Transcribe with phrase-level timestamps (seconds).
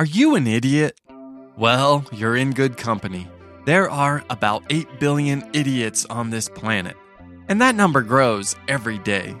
[0.00, 0.98] Are you an idiot?
[1.58, 3.28] Well, you're in good company.
[3.66, 6.96] There are about 8 billion idiots on this planet,
[7.50, 9.36] and that number grows every day.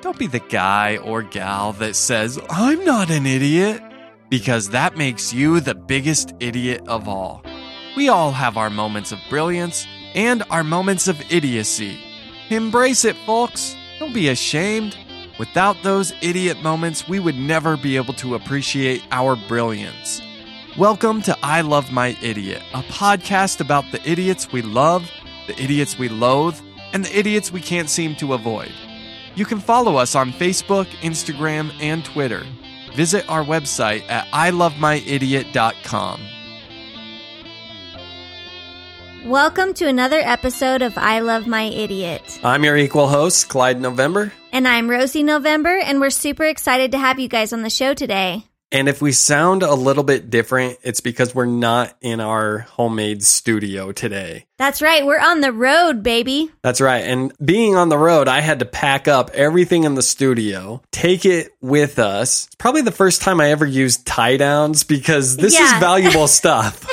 [0.00, 3.82] Don't be the guy or gal that says, I'm not an idiot,
[4.30, 7.42] because that makes you the biggest idiot of all.
[7.94, 12.00] We all have our moments of brilliance and our moments of idiocy.
[12.48, 13.76] Embrace it, folks.
[13.98, 14.96] Don't be ashamed.
[15.38, 20.20] Without those idiot moments, we would never be able to appreciate our brilliance.
[20.76, 25.08] Welcome to I Love My Idiot, a podcast about the idiots we love,
[25.46, 26.58] the idiots we loathe,
[26.92, 28.72] and the idiots we can't seem to avoid.
[29.36, 32.44] You can follow us on Facebook, Instagram, and Twitter.
[32.96, 36.20] Visit our website at ilovemyidiot.com.
[39.24, 42.40] Welcome to another episode of I Love My Idiot.
[42.42, 44.32] I'm your equal host, Clyde November.
[44.52, 47.94] And I'm Rosie November, and we're super excited to have you guys on the show
[47.94, 48.44] today.
[48.70, 53.22] And if we sound a little bit different, it's because we're not in our homemade
[53.22, 54.44] studio today.
[54.58, 55.06] That's right.
[55.06, 56.50] We're on the road, baby.
[56.62, 57.02] That's right.
[57.04, 61.24] And being on the road, I had to pack up everything in the studio, take
[61.24, 62.46] it with us.
[62.46, 65.64] It's probably the first time I ever used tie downs because this Yeah.
[65.64, 66.84] is valuable stuff.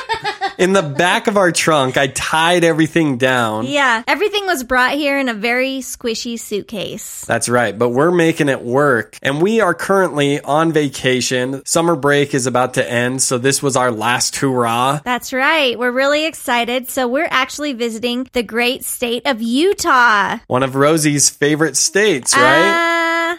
[0.57, 3.65] In the back of our trunk, I tied everything down.
[3.65, 7.25] Yeah, everything was brought here in a very squishy suitcase.
[7.25, 9.17] That's right, but we're making it work.
[9.21, 11.65] And we are currently on vacation.
[11.65, 15.01] Summer break is about to end, so this was our last hurrah.
[15.03, 15.77] That's right.
[15.77, 16.89] We're really excited.
[16.89, 20.37] So, we're actually visiting the great state of Utah.
[20.47, 22.91] One of Rosie's favorite states, right?
[22.91, 22.94] Uh,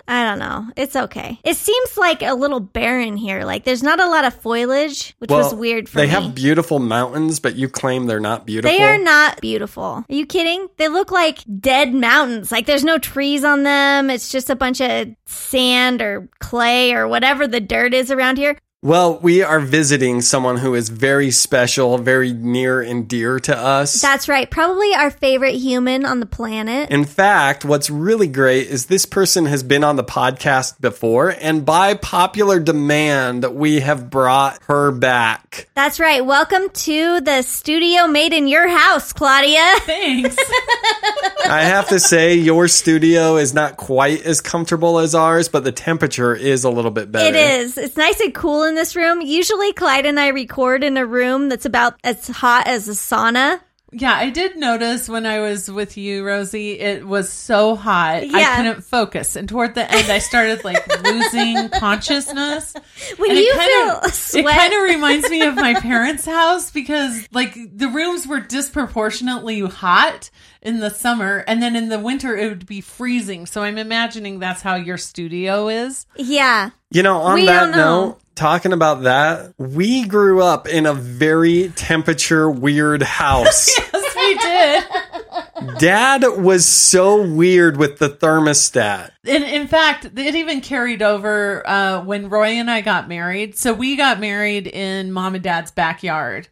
[0.09, 0.67] I don't know.
[0.77, 1.41] It's okay.
[1.43, 3.45] It seems like a little barren here.
[3.45, 6.13] Like, there's not a lot of foliage, which was weird for they me.
[6.13, 8.77] They have beautiful mountains, but you claim they're not beautiful.
[8.77, 10.05] They are not beautiful.
[10.09, 10.69] Are you kidding?
[10.77, 12.53] They look like dead mountains.
[12.53, 14.11] Like there's no trees on them.
[14.11, 18.57] It's just a bunch of sand or clay or whatever the dirt is around here.
[18.87, 24.01] Well, we are visiting someone who is very special, very near and dear to us.
[24.01, 24.49] That's right.
[24.49, 26.93] Probably our favorite human on the planet.
[26.93, 31.67] In fact, what's really great is this person has been on the podcast before, and
[31.67, 35.69] by popular demand, we have brought her back.
[35.75, 36.25] That's right.
[36.25, 39.81] Welcome to the studio made in your house, Claudia.
[39.81, 40.37] Thanks.
[41.51, 45.73] I have to say, your studio is not quite as comfortable as ours, but the
[45.73, 47.29] temperature is a little bit better.
[47.29, 47.79] It is.
[47.79, 49.21] It's nice and cool in this room.
[49.21, 53.61] Usually, Clyde and I record in a room that's about as hot as a sauna.
[53.93, 58.27] Yeah, I did notice when I was with you, Rosie, it was so hot.
[58.29, 58.37] Yeah.
[58.37, 59.37] I couldn't focus.
[59.37, 62.75] And toward the end, I started like losing consciousness.
[63.17, 65.75] When And you it kind feel of, sweat, It kind of reminds me of my
[65.81, 70.31] parents' house because like the rooms were disproportionately hot
[70.63, 73.47] in the summer and then in the winter it would be freezing.
[73.47, 76.07] So I'm imagining that's how your studio is.
[76.17, 76.71] yeah.
[76.91, 77.77] You know, on We that know.
[78.07, 83.69] note, talking about that, we grew up in a very temperature weird house.
[83.97, 85.79] Yes, we did.
[85.79, 89.11] Dad was so weird with the thermostat.
[89.25, 93.57] In, in fact, it even carried over uh, when Roy and I got married.
[93.57, 96.49] So we got married in mom and dad's backyard.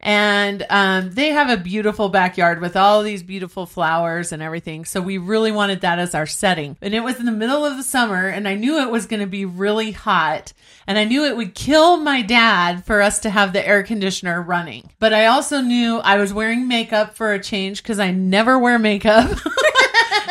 [0.00, 4.84] And um, they have a beautiful backyard with all these beautiful flowers and everything.
[4.84, 6.76] So we really wanted that as our setting.
[6.80, 9.20] And it was in the middle of the summer, and I knew it was going
[9.20, 10.52] to be really hot.
[10.86, 14.40] And I knew it would kill my dad for us to have the air conditioner
[14.40, 14.90] running.
[14.98, 18.78] But I also knew I was wearing makeup for a change because I never wear
[18.78, 19.36] makeup.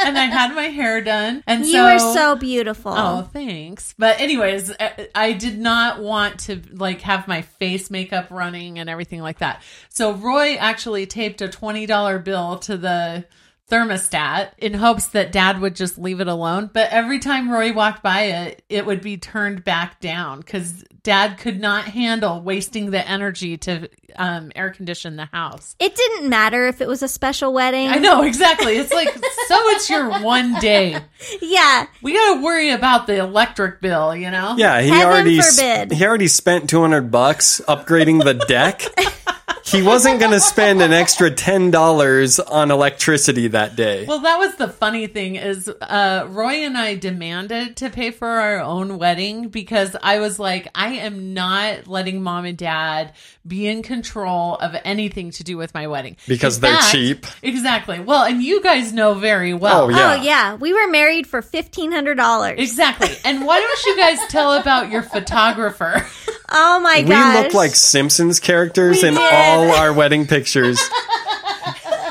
[0.06, 1.44] and I had my hair done.
[1.48, 2.94] And You so, are so beautiful.
[2.96, 3.94] Oh, thanks.
[3.98, 8.90] But anyways, I- I did not want to like have my face makeup running and
[8.90, 9.62] everything like that.
[9.90, 13.26] So Roy actually taped a $20 bill to the
[13.70, 16.70] thermostat in hopes that dad would just leave it alone.
[16.74, 21.38] But every time Roy walked by it, it would be turned back down cuz dad
[21.38, 23.88] could not handle wasting the energy to
[24.18, 25.74] um, air condition the house.
[25.80, 27.88] It didn't matter if it was a special wedding.
[27.88, 28.76] I know exactly.
[28.76, 30.98] It's like so it's your one day.
[31.42, 31.88] Yeah.
[32.04, 34.56] We got to worry about the electric bill, you know?
[34.58, 35.92] Yeah, he Heaven already s- forbid.
[35.94, 38.82] he already spent 200 bucks upgrading the deck.
[39.68, 44.06] he wasn't going to spend an extra $10 on electricity that day.
[44.06, 48.28] Well, that was the funny thing is uh, Roy and I demanded to pay for
[48.28, 53.14] our own wedding because I was like, I am not letting mom and dad
[53.46, 57.26] be in control of anything to do with my wedding Because In they're cheap.
[57.42, 58.00] Exactly.
[58.00, 59.84] Well, and you guys know very well.
[59.84, 60.18] Oh, yeah.
[60.18, 62.60] Oh yeah, we were married for fifteen hundred dollars.
[62.60, 63.10] Exactly.
[63.24, 66.06] And why don't you guys tell about your photographer?
[66.50, 67.36] Oh my god.
[67.36, 69.34] We look like Simpsons characters We in did.
[69.34, 70.80] all our wedding pictures.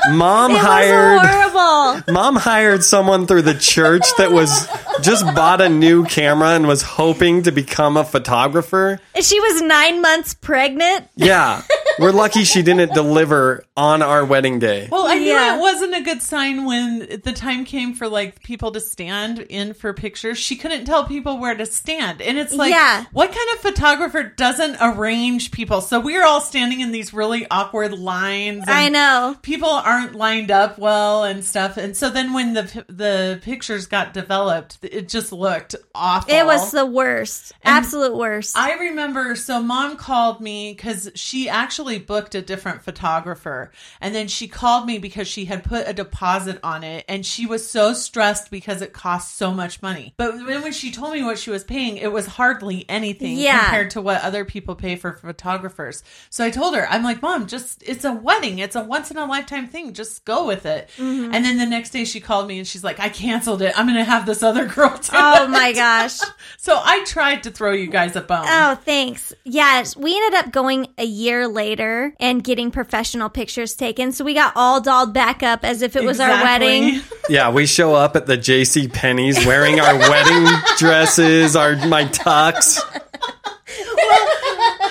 [0.09, 2.13] Mom it was hired horrible.
[2.13, 4.67] Mom hired someone through the church that was
[5.01, 8.99] just bought a new camera and was hoping to become a photographer.
[9.19, 11.09] She was nine months pregnant.
[11.17, 11.61] Yeah.
[11.99, 14.87] We're lucky she didn't deliver on our wedding day.
[14.91, 15.55] Well, I knew Yeah.
[15.55, 19.73] it wasn't a good sign when the time came for like people to stand in
[19.73, 20.37] for pictures.
[20.37, 22.21] She couldn't tell people where to stand.
[22.21, 23.05] And it's like, Yeah.
[23.11, 25.81] what kind of photographer doesn't arrange people?
[25.81, 28.63] So we were all standing in these really awkward lines.
[28.67, 29.35] and I know.
[29.41, 31.77] People aren't lined up well and stuff.
[31.77, 36.33] And so then when the the pictures got developed, it just looked awful.
[36.33, 38.57] It was the worst, And absolute worst.
[38.57, 43.71] I remember, so mom called me because she actually booked a different photographer.
[44.01, 47.05] And then she called me because she had put a deposit on it.
[47.07, 50.13] And she was so stressed because it cost so much money.
[50.17, 53.61] But then when she told me what she was paying, it was hardly anything Yeah.
[53.63, 56.03] compared to what other people pay for photographers.
[56.29, 58.59] So I told her, I'm like, mom, just, it's a wedding.
[58.59, 59.93] It's a once in a lifetime thing.
[59.93, 60.89] Just go with it.
[60.97, 61.33] Mm-hmm.
[61.33, 63.73] And then the next day she called me and she's like, I canceled it.
[63.79, 66.19] I'm going to have this other girl do oh it." my gosh.
[66.59, 68.45] So I tried to throw you guys a bone.
[68.47, 69.33] Oh, thanks.
[69.43, 74.11] Yes, we ended up going a year later and getting professional pictures taken.
[74.11, 77.01] So we got all dolled back up as if it was our wedding.
[77.29, 80.47] Yeah, we show up at the JC Penney's wearing our wedding
[80.77, 82.79] dresses, our my tux.
[82.87, 84.27] Well,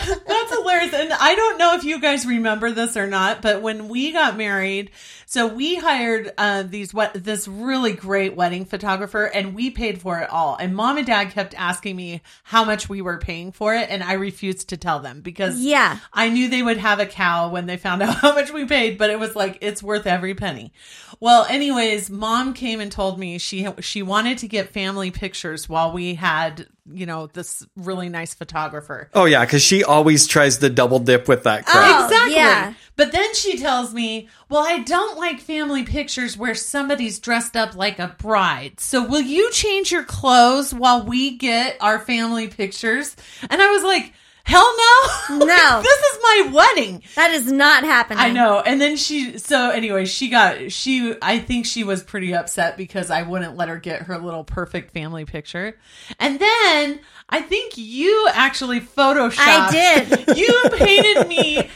[0.27, 0.93] That's hilarious.
[0.93, 4.37] And I don't know if you guys remember this or not, but when we got
[4.37, 4.91] married,
[5.37, 10.19] so we hired uh, these what this really great wedding photographer, and we paid for
[10.21, 10.57] it all.
[10.59, 14.03] And mom and dad kept asking me how much we were paying for it, and
[14.03, 15.99] I refused to tell them because Yeah.
[16.11, 18.97] I knew they would have a cow when they found out how much we paid,
[18.97, 20.73] but it was like it's worth every penny.
[21.21, 25.93] Well, anyways, mom came and told me she she wanted to get family pictures while
[25.93, 29.11] we had you know this really nice photographer.
[29.15, 32.01] Oh yeah, because she always tries to double dip with that crap.
[32.01, 32.35] Oh, Exactly.
[32.35, 32.75] yeah.
[32.97, 37.75] But then she tells me, Well, I don't like family pictures where somebody's dressed up
[37.77, 38.81] like a bride.
[38.81, 43.15] So will you change your clothes while we get our family pictures?
[43.51, 44.13] And I was like,
[44.47, 44.93] Hell no.
[45.47, 45.83] No.
[45.83, 47.03] this is my wedding.
[47.17, 48.21] That is not happening.
[48.21, 48.61] I know.
[48.61, 53.11] And then she, so anyway, she got, she, I think she was pretty upset because
[53.11, 55.77] I wouldn't let her get her little perfect family picture.
[56.21, 59.35] And then I think you actually photoshopped.
[59.39, 60.27] I did.
[60.37, 61.69] You painted me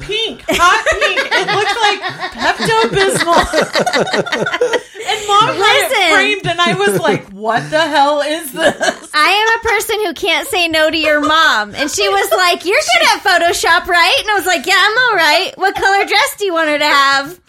[0.00, 1.28] pink, hot pink.
[1.30, 2.00] It looked like
[2.32, 4.82] Pepto Bismol.
[5.28, 5.96] and mom had Listen.
[5.98, 9.96] it framed, and I was like, "What the hell is this?" I am a person
[10.04, 11.74] who can't say no to your mom.
[11.74, 14.16] And she was like, You're good at Photoshop, right?
[14.20, 15.52] And I was like, Yeah, I'm all right.
[15.56, 17.40] What color dress do you want her to have?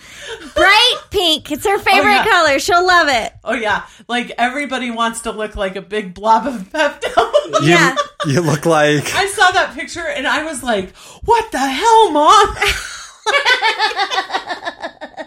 [0.56, 1.52] Bright pink.
[1.52, 2.26] It's her oh, favorite yeah.
[2.26, 2.60] color.
[2.60, 3.34] She'll love it.
[3.44, 7.62] Oh yeah, like everybody wants to look like a big blob of Pepto.
[7.62, 7.96] You, Yeah.
[8.26, 12.56] you look like I saw that picture and I was like, "What the hell, mom?"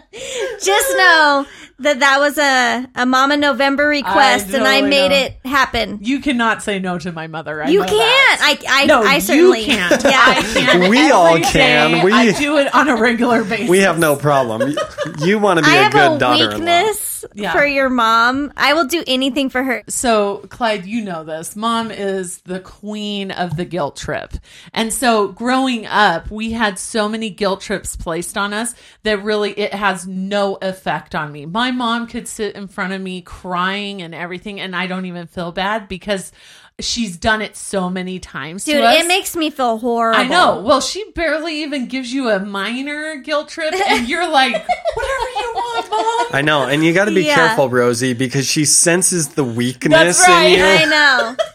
[0.63, 1.45] Just know
[1.79, 5.15] that that was a, a Mama November request, and I totally made know.
[5.15, 5.99] it happen.
[6.01, 7.63] You cannot say no to my mother.
[7.63, 7.97] I You know can't.
[7.97, 8.59] that.
[8.67, 10.03] I, I, no, I certainly you can't.
[10.11, 10.21] Yeah.
[10.23, 10.79] I can.
[10.89, 11.91] We every all can.
[11.91, 12.03] day.
[12.03, 13.69] We- I do it on a regular basis.
[13.69, 14.71] we have no problem.
[14.71, 14.77] You,
[15.25, 16.55] you want to be I a have good a daughter-in-law.
[16.55, 17.53] weakness Yeah.
[17.53, 18.51] for your mom.
[18.57, 19.83] I will do anything for her.
[19.87, 21.55] So, Clyde, you know this.
[21.55, 24.33] Mom is the queen of the guilt trip.
[24.73, 29.51] And so, growing up, we had so many guilt trips placed on us that really
[29.51, 31.45] it has no effect on me.
[31.45, 35.27] My mom could sit in front of me crying and everything, and I don't even
[35.27, 36.31] feel bad because
[36.79, 38.63] she's done it so many times.
[38.63, 39.03] Dude, to us.
[39.03, 40.19] it makes me feel horrible.
[40.19, 40.61] I know.
[40.61, 44.53] Well, she barely even gives you a minor guilt trip, and you're like,
[44.93, 46.27] whatever you want, mom.
[46.31, 47.35] I know, and you got to be Yeah.
[47.35, 50.45] careful, Rosie, because she senses the weakness That's right.
[50.45, 50.65] in you.
[50.65, 51.35] I know.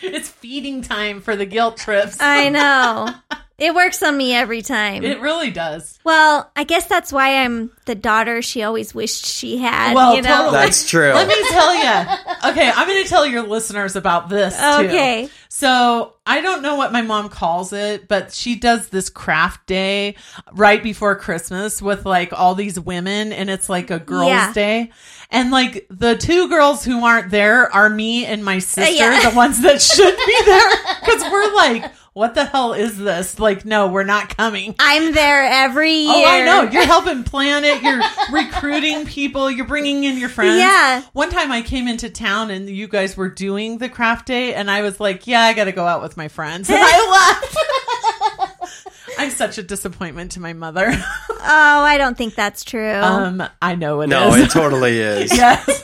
[0.00, 2.18] It's feeding time for the guilt trips.
[2.20, 3.08] I know.
[3.58, 5.02] It works on me every time.
[5.04, 5.98] it really does.
[6.04, 9.94] well, I guess that's why I'm the daughter she always wished she had.
[9.94, 10.28] Well, you know?
[10.28, 10.52] totally.
[10.52, 11.12] That's true.
[11.12, 12.50] Let me tell you.
[12.50, 14.86] Okay, I'm going to tell your listeners about this too.
[14.86, 15.28] Okay.
[15.48, 20.14] So I don't know what my mom calls it, but she does this craft day
[20.52, 24.52] right before Christmas with like all these women, and it's like a girls' Yeah.
[24.52, 24.92] day.
[25.30, 29.28] And like the two girls who aren't there are me and my uh, sister, yeah.
[29.30, 31.92] the ones that should be there, because we're like.
[32.18, 33.38] What the hell is this?
[33.38, 34.74] Like, no, we're not coming.
[34.80, 36.08] I'm there every year.
[36.18, 36.62] Oh, I know.
[36.68, 37.80] You're helping plan it.
[37.80, 38.00] You're
[38.32, 39.48] recruiting people.
[39.48, 40.58] You're bringing in your friends.
[40.58, 41.02] Yeah.
[41.12, 44.68] One time I came into town and you guys were doing the craft day, and
[44.68, 46.68] I was like, yeah, I got to go out with my friends.
[46.68, 47.40] And I
[48.60, 48.88] left.
[49.18, 50.90] I'm such a disappointment to my mother.
[50.90, 52.94] Oh, I don't think that's true.
[52.94, 54.10] Um, I know it is.
[54.10, 55.36] No, it totally is.
[55.36, 55.82] yes.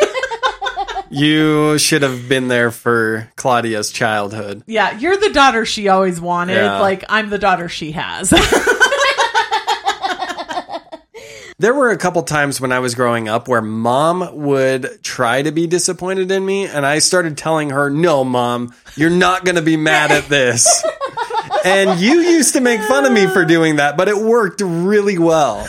[1.14, 4.62] You should have been there for Claudia's childhood.
[4.66, 6.56] Yeah, you're the daughter she always wanted.
[6.56, 6.80] Yeah.
[6.80, 8.32] Like, I'm the daughter she has.
[11.56, 15.52] There were a couple times when I was growing up where mom would try to
[15.52, 19.62] be disappointed in me, and I started telling her, No, mom, you're not going to
[19.62, 20.84] be mad at this.
[21.64, 25.16] and you used to make fun of me for doing that, but it worked really
[25.16, 25.64] well.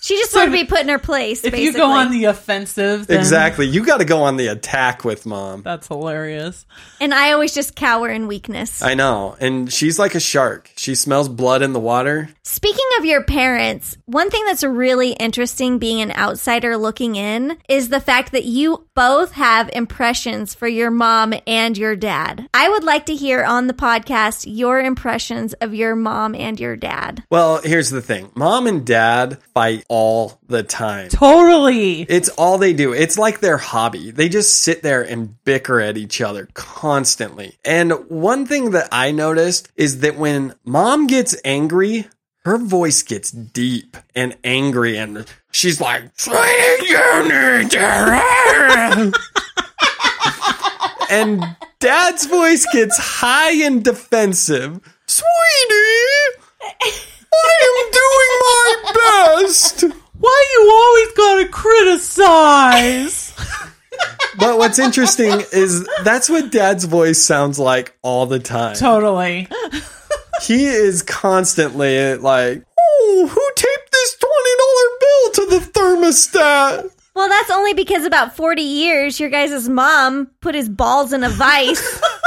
[0.00, 1.44] She just wanted to be put in her place.
[1.44, 1.64] if basically.
[1.64, 3.66] you go on the offensive, then Exactly.
[3.66, 5.62] You got to go on the attack with mom.
[5.62, 6.66] That's hilarious.
[7.00, 8.82] and I always just cower in weakness.
[8.82, 9.36] I know.
[9.40, 10.70] And she's like a shark.
[10.76, 12.30] She smells blood in the water.
[12.42, 17.88] Speaking of your parents, one thing that's really interesting being an outsider looking in is
[17.88, 22.48] the fact that you both have impressions for your mom and your dad.
[22.54, 26.76] I would like to hear on the podcast your impressions of your mom and your
[26.76, 27.24] dad.
[27.30, 29.97] Well, here's the thing mom and dad fight all
[30.46, 31.08] the time.
[31.08, 32.02] Totally.
[32.02, 32.92] It's all they do.
[32.92, 34.10] It's like their hobby.
[34.10, 37.58] They just sit there and bicker at each other constantly.
[37.64, 42.06] And one thing that I noticed is that when mom gets angry,
[42.44, 46.38] her voice gets deep and angry and she's like, "sweetie."
[51.10, 54.80] and dad's voice gets high and defensive.
[55.06, 56.38] Sweetie,
[57.34, 59.84] I am doing my best.
[60.18, 63.34] Why you always gotta criticize?
[64.38, 68.76] But what's interesting is that's what dad's voice sounds like all the time.
[68.76, 69.48] totally.
[70.42, 76.90] He is constantly like, oh, who taped this $20 bill to the thermostat?
[77.14, 81.28] Well, that's only because about 40 years your guys' mom put his balls in a
[81.28, 82.00] vice.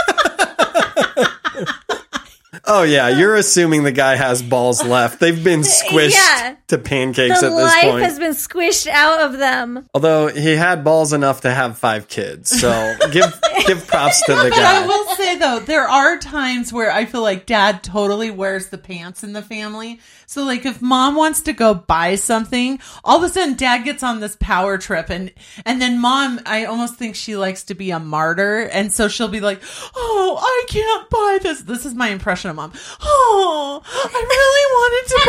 [2.66, 5.20] Oh, yeah, you're assuming the guy has balls left.
[5.20, 6.56] They've been squished Yeah.
[6.72, 8.04] To pancakes the at this life point.
[8.04, 9.88] has been squished out of them.
[9.94, 12.50] Although he had balls enough to have five kids.
[12.60, 14.58] So give give props to the guy.
[14.58, 14.88] I guy.
[14.88, 19.24] will say though, there are times where I feel like dad totally wears the pants
[19.24, 20.00] in the family.
[20.26, 24.02] So like if mom wants to go buy something, all of a sudden dad gets
[24.02, 25.32] on this power trip and
[25.66, 29.28] and then mom I almost think she likes to be a martyr and so she'll
[29.28, 29.62] be like,
[29.96, 32.72] "Oh, I can't buy this." This is my impression of mom.
[33.02, 35.20] "Oh, I really wanted to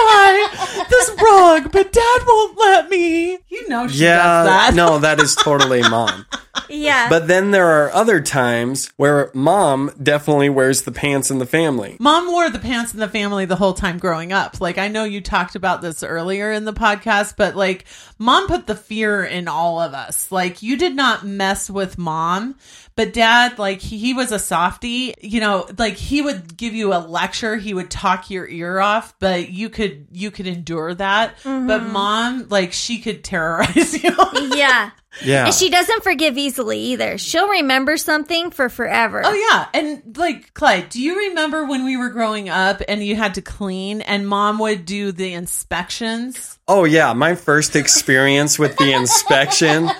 [0.78, 4.74] buy this rug, but dad won't let me." You know she Yeah, does that.
[4.74, 6.26] no, that is totally mom.
[6.68, 7.08] Yeah.
[7.08, 11.96] But then there are other times where mom definitely wears the pants in the family.
[12.00, 14.60] Mom wore the pants in the family the whole time growing up.
[14.60, 17.84] Like, I know you talked about this earlier in the podcast, but like,
[18.22, 20.30] mom put the fear in all of us.
[20.30, 22.56] Like, you did not mess with mom,
[22.94, 25.14] but dad, like, he, he was a softie.
[25.20, 29.14] You know, like, he would give you a lecture, he would talk your ear off,
[29.18, 31.34] but you could, you could endure that.
[31.42, 31.92] But mm-hmm.
[31.92, 34.14] mom, like, she could terrorize you.
[34.54, 34.90] yeah.
[35.20, 35.46] Yeah.
[35.46, 37.18] And she doesn't forgive easily either.
[37.18, 39.22] She'll remember something for forever.
[39.24, 43.16] Oh yeah, and like Clyde, do you remember when we were growing up and you
[43.16, 46.58] had to clean and mom would do the inspections?
[46.66, 49.90] Oh yeah, my first experience with the inspection,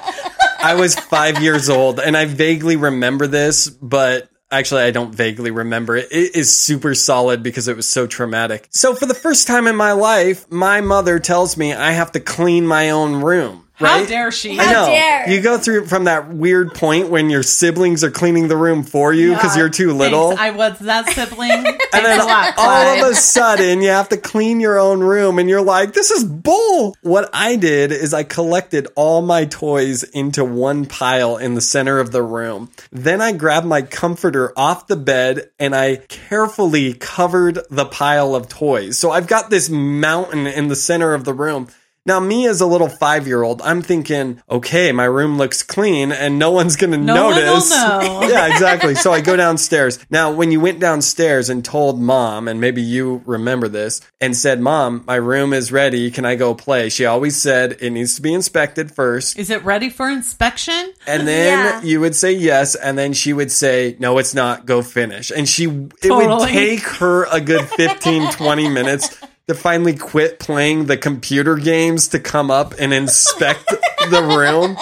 [0.60, 5.50] I was 5 years old and I vaguely remember this, but Actually, I don't vaguely
[5.50, 6.08] remember it.
[6.10, 8.68] It is super solid because it was so traumatic.
[8.70, 12.20] So, for the first time in my life, my mother tells me I have to
[12.20, 13.61] clean my own room.
[13.88, 14.58] How dare she?
[14.58, 14.86] I know.
[14.86, 15.30] dare.
[15.30, 19.12] You go through from that weird point when your siblings are cleaning the room for
[19.12, 20.28] you because you're too little.
[20.28, 21.66] Thanks, I was that sibling.
[21.92, 25.48] and then lot, all of a sudden you have to clean your own room and
[25.48, 30.44] you're like this is bull what i did is i collected all my toys into
[30.44, 34.96] one pile in the center of the room then i grabbed my comforter off the
[34.96, 40.68] bed and i carefully covered the pile of toys so i've got this mountain in
[40.68, 41.68] the center of the room
[42.04, 46.10] now, me as a little five year old, I'm thinking, okay, my room looks clean
[46.12, 47.70] and no one's going to No one will notice.
[47.70, 48.20] know.
[48.28, 48.94] yeah, exactly.
[48.94, 49.98] So I go downstairs.
[50.10, 54.60] Now, when you went downstairs and told mom, and maybe you remember this, and said,
[54.60, 56.10] Mom, my room is ready.
[56.10, 56.88] Can I go play?
[56.88, 59.38] She always said it needs to be inspected first.
[59.38, 60.92] Is it ready for inspection?
[61.06, 61.82] And then Yeah.
[61.82, 64.66] you would say yes, and then she would say, No, it's not.
[64.66, 65.30] Go finish.
[65.30, 69.16] And she, it would take her a good 15, 20 minutes
[69.48, 73.66] to finally quit playing the computer games to come up and inspect
[74.10, 74.76] the room.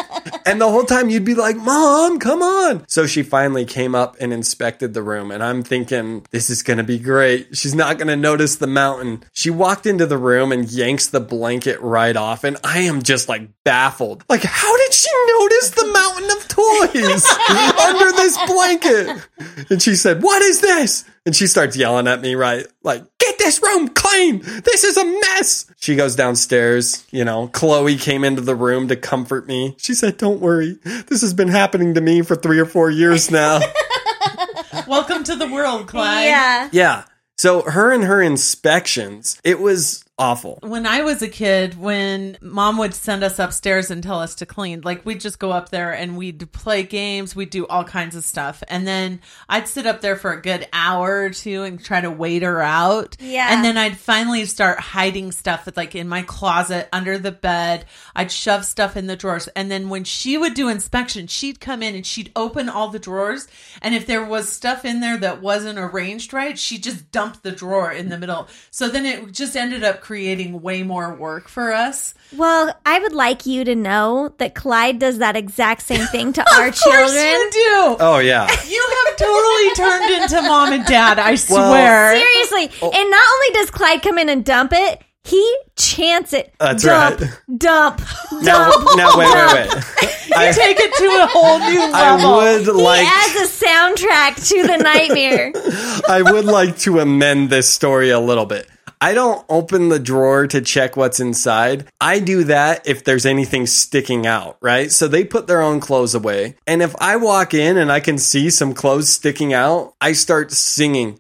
[0.47, 2.85] And the whole time you'd be like, Mom, come on.
[2.89, 5.31] So she finally came up and inspected the room.
[5.31, 7.57] And I'm thinking, this is going to be great.
[7.57, 9.25] She's not going to notice the mountain.
[9.33, 12.45] She walked into the room and yanks the blanket right off.
[12.45, 14.25] And I am just like baffled.
[14.29, 17.27] Like, how did she notice the mountain of toys
[17.81, 19.71] under this blanket?
[19.71, 21.05] And she said, What is this?
[21.27, 22.67] And she starts yelling at me, right?
[22.83, 24.41] Like, get this room clean.
[24.41, 25.71] This is a mess.
[25.79, 27.07] She goes downstairs.
[27.11, 29.75] You know, Chloe came into the room to comfort me.
[29.79, 30.79] She said, Don't worry.
[30.83, 33.61] This has been happening to me for three or four years now.
[34.87, 36.27] Welcome to the world, Clyde.
[36.27, 36.69] Yeah.
[36.73, 37.05] yeah.
[37.37, 40.59] So her and her inspections, it was awful.
[40.63, 44.47] When I was a kid, when mom would send us upstairs and tell us to
[44.47, 48.15] clean, like we'd just go up there and we'd play games, we'd do all kinds
[48.15, 48.63] of stuff.
[48.69, 52.11] And then I'd sit up there for a good hour or two and try to
[52.11, 53.17] wait her out.
[53.19, 53.49] Yeah.
[53.51, 57.87] And then I'd finally start hiding stuff like in my closet, under the bed.
[58.15, 59.49] I'd shove stuff in the drawers.
[59.49, 62.99] And then when she would do inspection, she'd come in and she'd open all the
[62.99, 63.49] drawers.
[63.81, 67.53] And if there was stuff in there that wasn't arranged right, she'd just dump the
[67.53, 68.49] drawer in the middle.
[68.71, 72.15] So then it just ended up creating way more work for us.
[72.37, 76.41] Well, I would like you to know that Clyde does that exact same thing to
[76.57, 77.25] our of course children.
[77.25, 77.97] you do.
[78.01, 78.49] Oh, yeah.
[78.67, 81.21] You have totally turned into mom and dad.
[81.21, 82.17] I swear.
[82.19, 82.77] Seriously.
[82.83, 82.91] Oh.
[82.93, 86.53] And not only does Clyde come in and dump it, he chants it.
[86.59, 87.31] That's dump, right.
[87.57, 88.01] Dump,
[88.43, 88.97] Now, dump.
[88.97, 89.85] now wait, wait, wait.
[90.27, 92.35] you I, take it to a whole new level.
[92.35, 93.07] I would He like.
[93.07, 95.53] adds a soundtrack to the nightmare.
[96.09, 98.67] I would like to amend this story a little bit.
[99.03, 101.87] I don't open the drawer to check what's inside.
[102.01, 104.93] I do that if there's anything sticking out, right?
[104.93, 106.57] So they put their own clothes away.
[106.67, 110.53] And if I walk in and I can see some clothes sticking out, I start
[110.53, 111.19] singing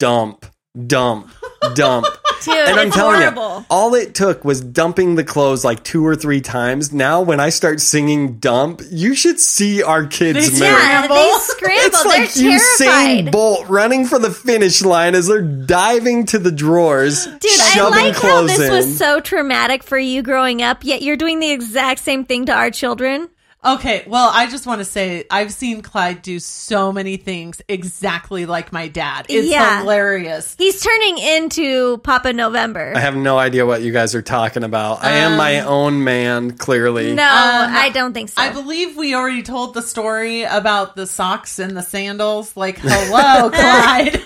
[0.00, 0.44] dump,
[0.86, 1.30] dump,
[1.74, 2.06] dump.
[2.42, 3.58] Dude, And I'm it's telling horrible.
[3.60, 6.92] you, all it took was dumping the clothes like two or three times.
[6.92, 10.60] Now, when I start singing dump, you should see our kids They move.
[10.60, 11.16] Yeah, Scramble.
[11.16, 11.86] they scramble.
[11.86, 12.78] It's like They're Usain
[13.16, 13.32] terrified.
[13.32, 18.04] Bolt running for the finish line as they're diving to the drawers, Dude, I shoving
[18.06, 18.72] like how clothes this in.
[18.72, 22.52] was so traumatic for you growing up, yet you're doing the exact same thing to
[22.52, 23.28] our children.
[23.62, 28.46] Okay, well, I just want to say I've seen Clyde do so many things exactly
[28.46, 29.26] like my dad.
[29.28, 29.80] It's Yeah.
[29.80, 30.54] hilarious.
[30.56, 32.94] He's turning into Papa November.
[32.96, 35.04] I have no idea what you guys are talking about.
[35.04, 37.12] I am my own man, clearly.
[37.12, 38.40] no, Um, I don't think so.
[38.40, 42.56] I believe we already told the story about the socks and the sandals.
[42.56, 44.22] Like, hello, Clyde.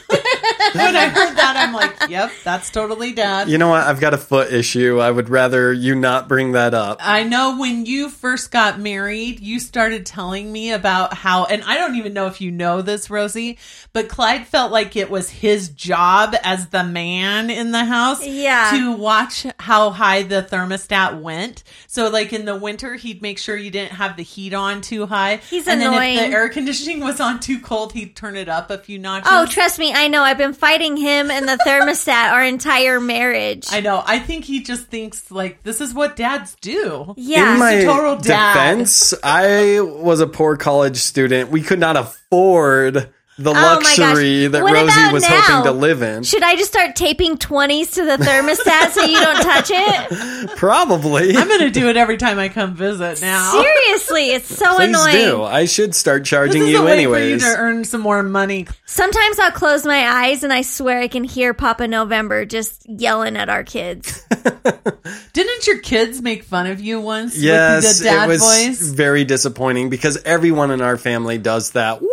[0.72, 3.48] when I heard that, I'm like, yep, that's totally dad.
[3.48, 3.82] You know what?
[3.86, 5.00] I've got a foot issue.
[5.00, 6.98] I would rather you not bring that up.
[7.00, 11.76] I know when you first got married, you started telling me about how, and I
[11.76, 13.58] don't even know if you know this, Rosie,
[13.92, 18.70] but Clyde felt like it was his job as the man in the house Yeah.
[18.72, 21.62] to watch how high the thermostat went.
[21.86, 25.06] So, like in the winter, he'd make sure you didn't have the heat on too
[25.06, 25.36] high.
[25.50, 26.16] He's and annoying.
[26.16, 28.98] then if the air conditioning was on too cold, he'd turn it up a few
[28.98, 29.28] notches.
[29.30, 30.22] oh, trust me, I know.
[30.22, 33.66] I've been fighting him and the thermostat our entire marriage.
[33.70, 34.02] I know.
[34.06, 37.14] I think he just thinks like this is what dads do.
[37.16, 37.54] yeah.
[37.54, 38.54] In my total dad.
[38.54, 41.50] defense, I was a poor college student.
[41.50, 45.40] We could not afford the Oh luxury that What Rosie was now?
[45.40, 46.22] hoping to live in.
[46.22, 50.50] Should I just start taping 20s to the thermostat so you don't touch it?
[50.56, 51.36] Probably.
[51.36, 53.50] I'm gonna do it every time I come visit now.
[53.52, 55.12] Seriously, it's so Please annoying.
[55.16, 55.42] do.
[55.42, 57.42] I should start This charging is you a way anyways.
[57.42, 58.66] for you to earn some more money.
[58.86, 63.36] Sometimes I'll close my eyes and I swear I can hear Papa November just yelling
[63.36, 64.24] at our kids.
[65.32, 68.80] Didn't your kids make fun of you once Yes, with the dad it was voice?
[68.90, 72.00] very disappointing because everyone in our family does that.
[72.00, 72.10] Well,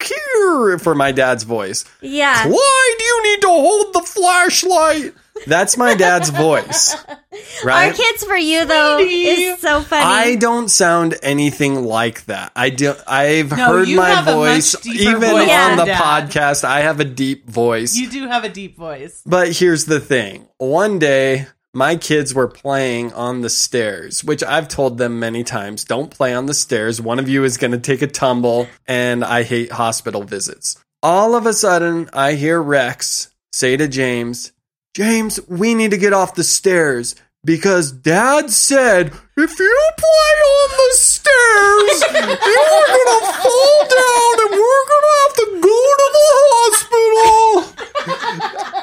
[0.00, 1.84] look here for my dad's voice.
[2.00, 2.46] Yeah.
[2.46, 5.14] Why do you need to hold the flashlight?
[5.46, 7.16] That's my dad's voice, Our
[7.64, 7.94] right?
[7.94, 9.24] kids for you though Sweetie.
[9.44, 10.04] is so funny.
[10.04, 12.52] I don't sound anything like that.
[12.54, 12.94] I do.
[13.06, 16.00] I've No, heard my have a much voice even voice than on the Dad.
[16.30, 16.64] podcast.
[16.64, 17.96] I have a deep voice.
[17.96, 19.22] You do have a deep voice.
[19.24, 20.46] But here's the thing.
[20.58, 25.84] One day, my kids were playing on the stairs, which I've told them many times
[25.84, 27.00] don't play on the stairs.
[27.00, 30.82] One of you is going to take a tumble, and I hate hospital visits.
[31.02, 34.52] All of a sudden, I hear Rex say to James,
[34.94, 40.70] James, we need to get off the stairs because dad said if you play on
[40.70, 47.74] the stairs, you're to fall down and we're to have to go to the hospital.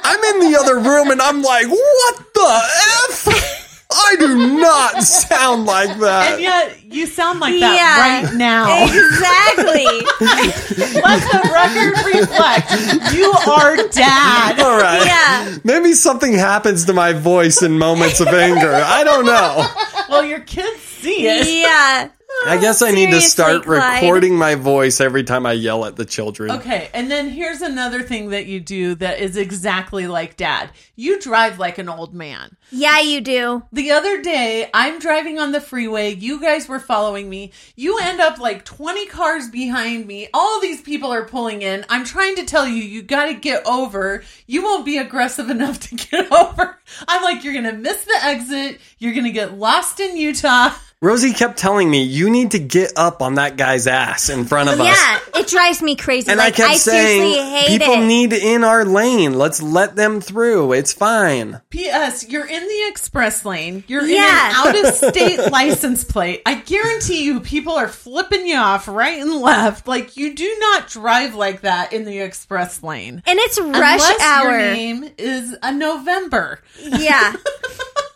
[0.03, 2.61] I'm in the other room and I'm like, what the
[3.09, 3.66] F?
[3.89, 6.33] I do not sound like that.
[6.33, 8.25] And yet you sound like that Yeah.
[8.27, 8.83] right now.
[8.83, 9.85] Exactly.
[11.01, 13.13] Let the record reflect.
[13.15, 14.59] You are dad.
[14.59, 15.05] All right.
[15.05, 15.57] yeah.
[15.63, 18.73] Maybe something happens to my voice in moments of anger.
[18.73, 19.65] I don't know.
[20.09, 21.47] Well, your kids see it.
[21.47, 22.09] Yeah.
[22.45, 24.03] I oh, guess I need to Seriously, start Clyde.
[24.03, 26.51] recording my voice every time I yell at the children.
[26.51, 30.69] Okay, and then here's another thing that you do that is exactly like dad.
[30.95, 32.55] You drive like an old man.
[32.69, 33.63] Yeah, you do.
[33.71, 36.13] The other day, I'm driving on the freeway.
[36.15, 37.51] You guys were following me.
[37.75, 40.27] You end up like 20 cars behind me.
[40.33, 41.85] All these people are pulling in.
[41.89, 44.23] I'm trying to tell you, you got to get over.
[44.45, 46.77] You won't be aggressive enough to get over.
[47.07, 48.79] I'm like, you're going to miss the exit.
[48.99, 50.73] You're going to get lost in Utah.
[50.99, 54.67] Rosie kept telling me, you need to get up on that guy's ass in front
[54.69, 54.87] of us.
[54.87, 56.31] Yeah, it drives me crazy.
[56.31, 58.05] And like, I kept seriously saying, hate people it.
[58.07, 59.37] need in our lane.
[59.37, 60.73] Let's let them through.
[60.73, 61.61] It's fine.
[61.69, 62.27] P.S.
[62.27, 63.83] You're in the express lane.
[63.87, 64.49] You're Yeah.
[64.49, 66.41] in an out of state license plate.
[66.47, 69.87] I guarantee you, people are flipping you off right and left.
[69.87, 73.21] Like you do not drive like that in the express lane.
[73.27, 74.49] and it's rush Unless hour.
[74.49, 76.59] Your name is a November.
[76.81, 77.35] Yeah.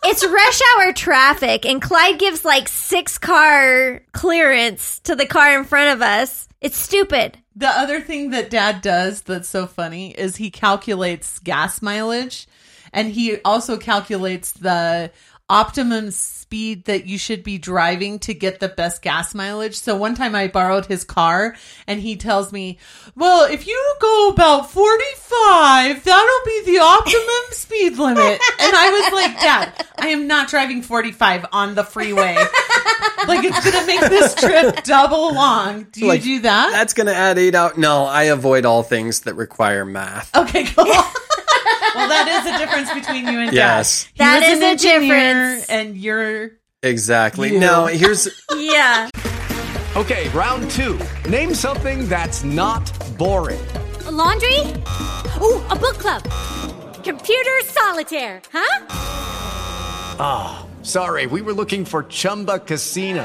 [0.04, 5.64] It's rush hour traffic, and Clyde gives like six car clearance to the car in
[5.64, 6.48] front of us.
[6.60, 7.38] It's stupid.
[7.54, 12.48] The other thing that dad does that's so funny is he calculates gas mileage
[12.92, 15.10] and he also calculates the
[15.48, 19.78] optimum speed that you should be driving to get the best gas mileage.
[19.78, 21.54] So one time I borrowed his car
[21.86, 22.78] and he tells me,
[23.14, 29.12] "Well, if you go about 45, that'll be the optimum speed limit." And I was
[29.12, 32.34] like, "Dad, I am not driving 45 on the freeway.
[33.26, 35.84] like it's going to make this trip double long.
[35.92, 37.76] Do you Like, do that?" That's going to add eight out.
[37.78, 40.34] No, I avoid all things that require math.
[40.36, 40.86] Okay, cool.
[41.94, 44.04] well, that is a difference between you and Yes.
[44.04, 44.10] Dad.
[44.14, 45.66] He That was is an a difference.
[45.68, 46.50] and you're
[46.82, 47.52] Exactly.
[47.52, 47.60] You.
[47.60, 49.08] No, here's Yeah.
[49.96, 50.98] Okay, round two.
[51.28, 53.60] Name something that's not boring.
[54.10, 54.58] laundry?
[55.40, 56.22] Ooh, a book club.
[57.04, 58.86] Computer solitaire, huh?
[60.18, 63.24] Ah, sorry, we were looking for Chumba Casino.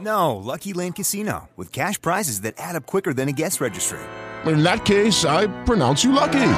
[0.00, 3.98] No, Lucky Land Casino, with cash prizes that add up quicker than a guest registry.
[4.46, 6.50] In that case, I pronounce you lucky.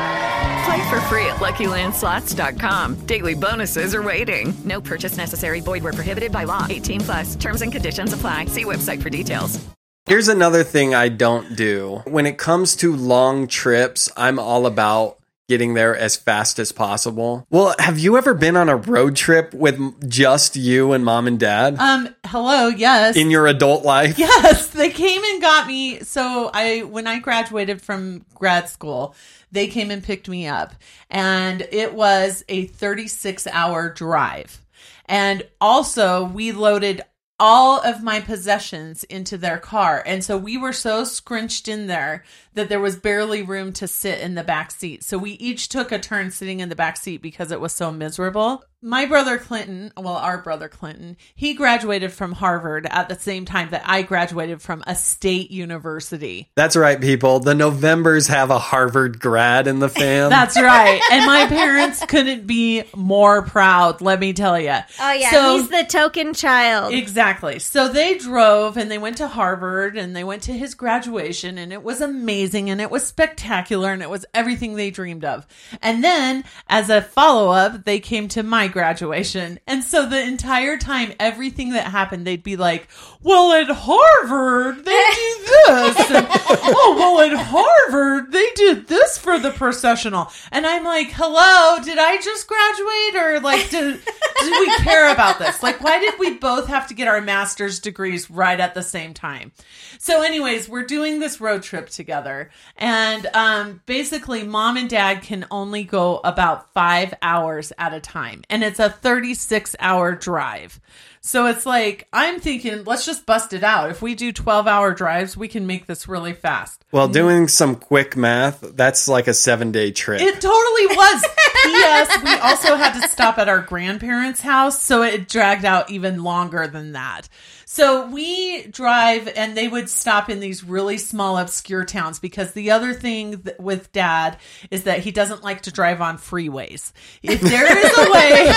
[0.64, 3.06] Play for free at LuckyLandSlots.com.
[3.06, 4.52] Daily bonuses are waiting.
[4.64, 5.60] No purchase necessary.
[5.60, 6.66] Void where prohibited by law.
[6.68, 7.36] 18 plus.
[7.36, 8.46] Terms and conditions apply.
[8.46, 9.58] See website for details.
[10.06, 12.02] here's another thing I don't do.
[12.04, 15.19] When it comes to long trips, I'm all about
[15.50, 17.44] getting there as fast as possible.
[17.50, 21.40] Well, have you ever been on a road trip with just you and mom and
[21.40, 23.16] dad um hello, yes.
[23.16, 24.16] in your adult life?
[24.30, 26.00] Yes, they came and got me.
[26.00, 29.16] So I when I graduated from grad school,
[29.50, 30.72] they came and picked me up
[31.10, 34.60] and it was a 36 hour drive.
[35.06, 37.02] And also we loaded
[37.40, 40.02] all of my possessions into their car.
[40.06, 42.22] And so we were so scrunched in there
[42.54, 45.02] that there was barely room to sit in the back seat.
[45.02, 47.90] So we each took a turn sitting in the back seat because it was so
[47.90, 48.62] miserable.
[48.82, 53.68] My brother Clinton, well, our brother Clinton, he graduated from Harvard at the same time
[53.70, 56.48] that I graduated from a state university.
[56.54, 57.40] That's right, people.
[57.40, 60.30] The Novembers have a Harvard grad in the fam.
[60.30, 60.98] That's right.
[61.12, 64.76] And my parents couldn't be more proud, let me tell you.
[64.98, 66.94] Oh yeah, So- he's the token child.
[66.94, 67.58] Exactly.
[67.58, 71.70] So they drove and they went to Harvard and they went to his graduation and
[71.70, 75.46] it was amazing and it was spectacular and it was everything they dreamed of.
[75.82, 79.58] And then as a follow up, they came to my graduation.
[79.66, 82.88] And so the entire time, everything that happened, they'd be like,
[83.22, 84.90] well, at Harvard, they
[85.36, 86.10] do this.
[86.10, 90.30] And, oh, well, at Harvard, they did this for the processional.
[90.50, 94.00] And I'm like, hello, did I just graduate or like, did,
[94.40, 95.62] did we care about this?
[95.62, 99.14] Like, why did we both have to get our master's degrees right at the same
[99.14, 99.52] time?
[99.98, 102.50] So, anyways, we're doing this road trip together.
[102.76, 108.42] And um, basically, mom and dad can only go about five hours at a time.
[108.48, 110.80] And it's a 36 hour drive.
[111.22, 113.90] So it's like, I'm thinking, let's just bust it out.
[113.90, 116.82] If we do 12 hour drives, we can make this really fast.
[116.92, 120.22] well, doing some quick math, that's like a seven day trip.
[120.22, 121.24] It totally was.
[121.62, 122.22] P.S.
[122.24, 126.66] We also had to stop at our grandparents' house, so it dragged out even longer
[126.66, 127.28] than that.
[127.72, 132.72] So we drive, and they would stop in these really small, obscure towns because the
[132.72, 134.38] other thing th- with dad
[134.72, 136.90] is that he doesn't like to drive on freeways.
[137.22, 138.52] If there is a way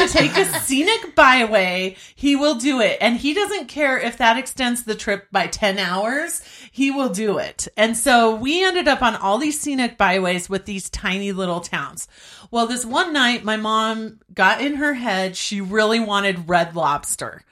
[0.00, 2.96] to take a scenic byway, he will do it.
[3.02, 6.40] And he doesn't care if that extends the trip by 10 hours,
[6.72, 7.68] he will do it.
[7.76, 12.08] And so we ended up on all these scenic byways with these tiny little towns.
[12.50, 17.42] Well, this one night, my mom got in her head, she really wanted red lobster.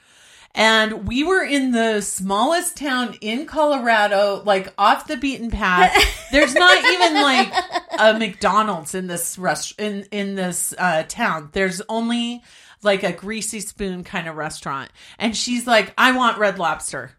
[0.54, 5.92] And we were in the smallest town in Colorado, like off the beaten path.
[6.32, 7.52] There's not even like
[7.98, 11.48] a McDonald's in this rest in in this uh, town.
[11.52, 12.42] There's only
[12.82, 14.90] like a greasy spoon kind of restaurant.
[15.18, 17.12] And she's like, "I want red lobster."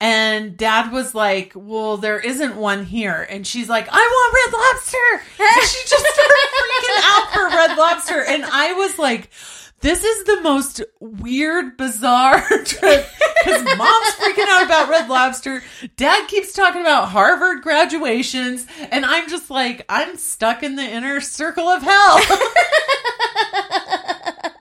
[0.00, 3.26] And dad was like, Well, there isn't one here.
[3.28, 5.44] And she's like, I want red lobster.
[5.44, 8.24] And she just started freaking out for red lobster.
[8.24, 9.28] And I was like,
[9.80, 13.06] this is the most weird, bizarre trip
[13.44, 15.62] because mom's freaking out about Red Lobster.
[15.96, 21.20] Dad keeps talking about Harvard graduations, and I'm just like, I'm stuck in the inner
[21.20, 22.20] circle of hell.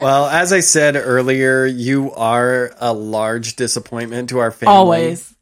[0.02, 4.74] Well, as I said earlier, you are a large disappointment to our family.
[4.74, 5.36] Always.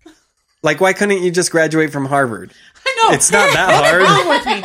[0.64, 2.52] Like, why couldn't you just graduate from Harvard?
[2.84, 3.14] I know.
[3.14, 4.02] It's not that What's hard.
[4.02, 4.64] wrong with me?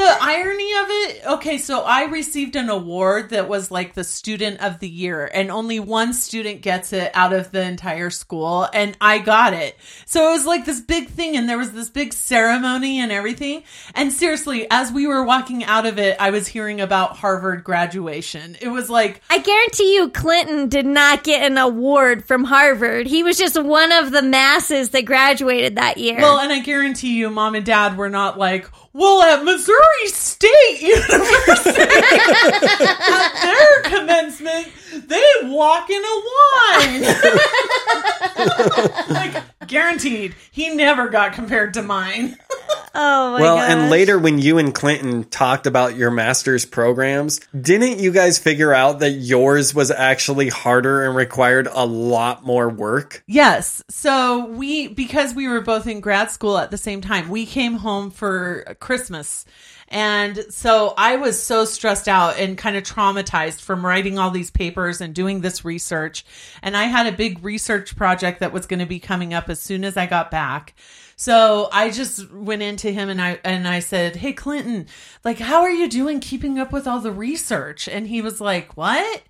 [0.00, 4.62] The irony of it, okay, so I received an award that was like the student
[4.62, 8.96] of the year, and only one student gets it out of the entire school, and
[8.98, 9.76] I got it.
[10.06, 13.62] So it was like this big thing, and there was this big ceremony and everything.
[13.94, 18.56] And seriously, as we were walking out of it, I was hearing about Harvard graduation.
[18.62, 23.06] It was like, I guarantee you, Clinton did not get an award from Harvard.
[23.06, 26.16] He was just one of the masses that graduated that year.
[26.16, 30.50] well, and I guarantee you, mom and dad were not like, well, at Missouri State
[30.80, 34.68] University, at their commencement,
[35.08, 37.02] they walk in a line.
[39.08, 42.36] like, guaranteed, he never got compared to mine.
[42.94, 43.40] oh my god.
[43.40, 43.70] well, gosh.
[43.70, 48.74] and later when you and Clinton talked about your master's programs, didn't you guys figure
[48.74, 53.22] out that yours was actually harder and required a lot more work?
[53.26, 53.82] Yes.
[53.88, 57.74] So we, because we were both in grad school at the same time, we came
[57.74, 59.44] home for Christmas.
[59.90, 64.50] And so I was so stressed out and kind of traumatized from writing all these
[64.50, 66.24] papers and doing this research.
[66.62, 69.60] And I had a big research project that was going to be coming up as
[69.60, 70.74] soon as I got back.
[71.16, 74.86] So I just went into him and I and I said, "Hey Clinton,
[75.22, 78.74] like how are you doing keeping up with all the research?" And he was like,
[78.74, 79.22] "What?"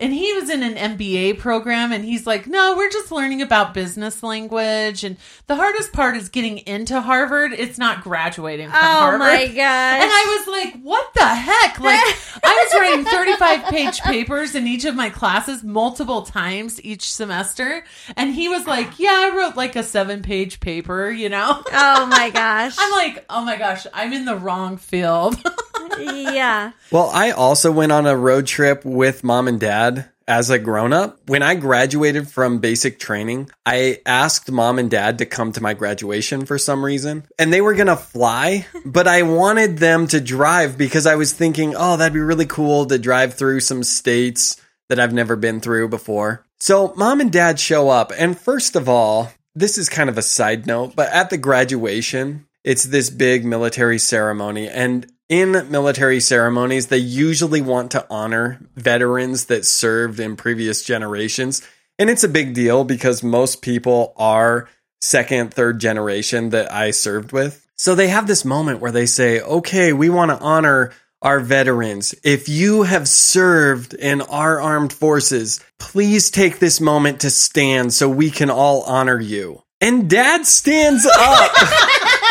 [0.00, 3.74] And he was in an MBA program and he's like, no, we're just learning about
[3.74, 5.04] business language.
[5.04, 7.52] And the hardest part is getting into Harvard.
[7.52, 9.20] It's not graduating from Oh Harvard.
[9.20, 9.54] Oh my gosh.
[9.54, 11.78] And I was like, what the heck?
[11.78, 12.00] Like,
[12.44, 17.84] I was writing 35 page papers in each of my classes multiple times each semester.
[18.16, 21.62] And he was like, yeah, I wrote like a seven page paper, you know?
[21.72, 22.74] oh my gosh.
[22.78, 25.36] I'm like, oh my gosh, I'm in the wrong field.
[25.98, 26.72] yeah.
[26.90, 29.83] Well, I also went on a road trip with mom and dad
[30.26, 31.18] as a grown up.
[31.26, 35.74] When I graduated from basic training, I asked mom and dad to come to my
[35.74, 37.26] graduation for some reason.
[37.38, 41.32] And they were going to fly, but I wanted them to drive because I was
[41.32, 45.60] thinking, oh, that'd be really cool to drive through some states that I've never been
[45.60, 46.44] through before.
[46.58, 48.12] So mom and dad show up.
[48.16, 52.46] And first of all, this is kind of a side note, but at the graduation,
[52.64, 54.68] it's this big military ceremony.
[54.68, 61.62] And in military ceremonies, they usually want to honor veterans that served in previous generations.
[61.98, 64.68] And it's a big deal because most people are
[65.00, 67.66] second, third generation that I served with.
[67.76, 72.14] So they have this moment where they say, okay, we want to honor our veterans.
[72.22, 78.08] If you have served in our armed forces, please take this moment to stand so
[78.08, 79.62] we can all honor you.
[79.80, 81.52] And dad stands up.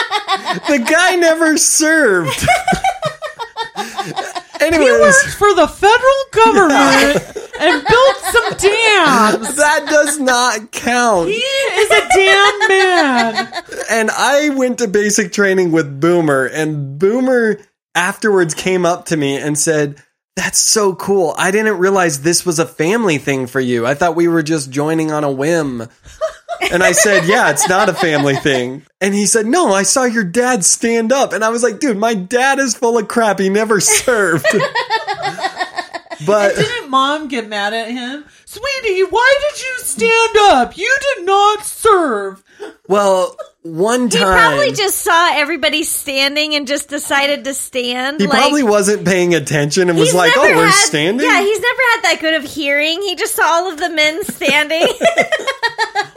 [0.68, 2.46] the guy never served.
[4.62, 9.56] Anyways, he worked for the federal government and built some dams.
[9.56, 11.28] that does not count.
[11.30, 13.54] He is a damn man.
[13.92, 17.60] and I went to basic training with Boomer, and Boomer
[17.96, 20.02] afterwards came up to me and said,
[20.36, 21.34] That's so cool.
[21.38, 23.86] I didn't realize this was a family thing for you.
[23.86, 25.88] I thought we were just joining on a whim.
[26.72, 28.86] And I said, Yeah, it's not a family thing.
[29.02, 31.34] And he said, No, I saw your dad stand up.
[31.34, 33.40] And I was like, Dude, my dad is full of crap.
[33.40, 34.46] He never served.
[36.26, 38.26] but Didn't mom get mad at him?
[38.46, 40.78] Sweetie, why did you stand up?
[40.78, 42.44] You did not serve.
[42.88, 44.20] Well, one time.
[44.20, 48.20] He probably just saw everybody standing and just decided to stand.
[48.20, 51.60] he like, probably wasn't paying attention and was like, "Oh, never we're standing." Yeah, he's
[51.60, 53.02] never had that good of hearing.
[53.02, 54.82] He just saw all of the men standing.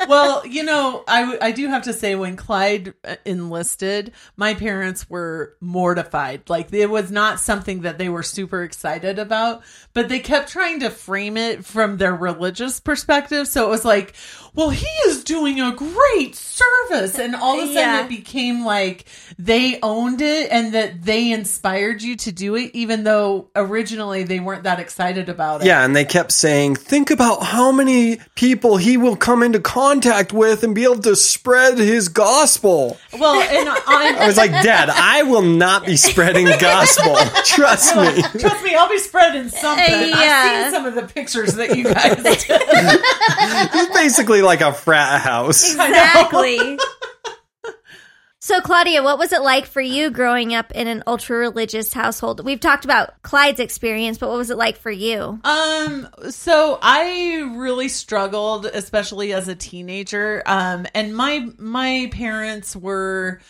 [0.09, 5.09] well, you know, I, I do have to say, when Clyde uh, enlisted, my parents
[5.09, 6.49] were mortified.
[6.49, 10.81] Like, it was not something that they were super excited about, but they kept trying
[10.81, 13.49] to frame it from their religious perspective.
[13.49, 14.15] So it was like,
[14.57, 17.19] well, he is doing a great service.
[17.19, 18.05] And all of a sudden Yeah.
[18.05, 19.05] it became like
[19.39, 24.41] they owned it and that they inspired you to do it, even though originally they
[24.41, 25.67] weren't that excited about it.
[25.67, 30.33] Yeah, and they kept saying, think about how many people he will come into contact
[30.33, 32.97] with and be able to spread his gospel.
[33.19, 37.15] Well, and on, I was like, Dad, I will not be spreading gospel.
[37.45, 38.23] Trust me.
[38.41, 39.85] Trust me, I'll be spreading something.
[39.95, 40.43] Uh, yeah.
[40.45, 42.63] I've seen some of the pictures that you guys did.
[42.63, 45.65] It's basically like a frat house.
[45.75, 46.79] exactly.
[48.47, 52.45] So, Claudia, what was it like for you growing up in an ultra religious household?
[52.45, 55.41] We've talked about Clyde's experience, but what was it like for you?
[55.43, 60.45] Um, so I really struggled, especially as a teenager.
[60.47, 63.41] Um, and my my parents were.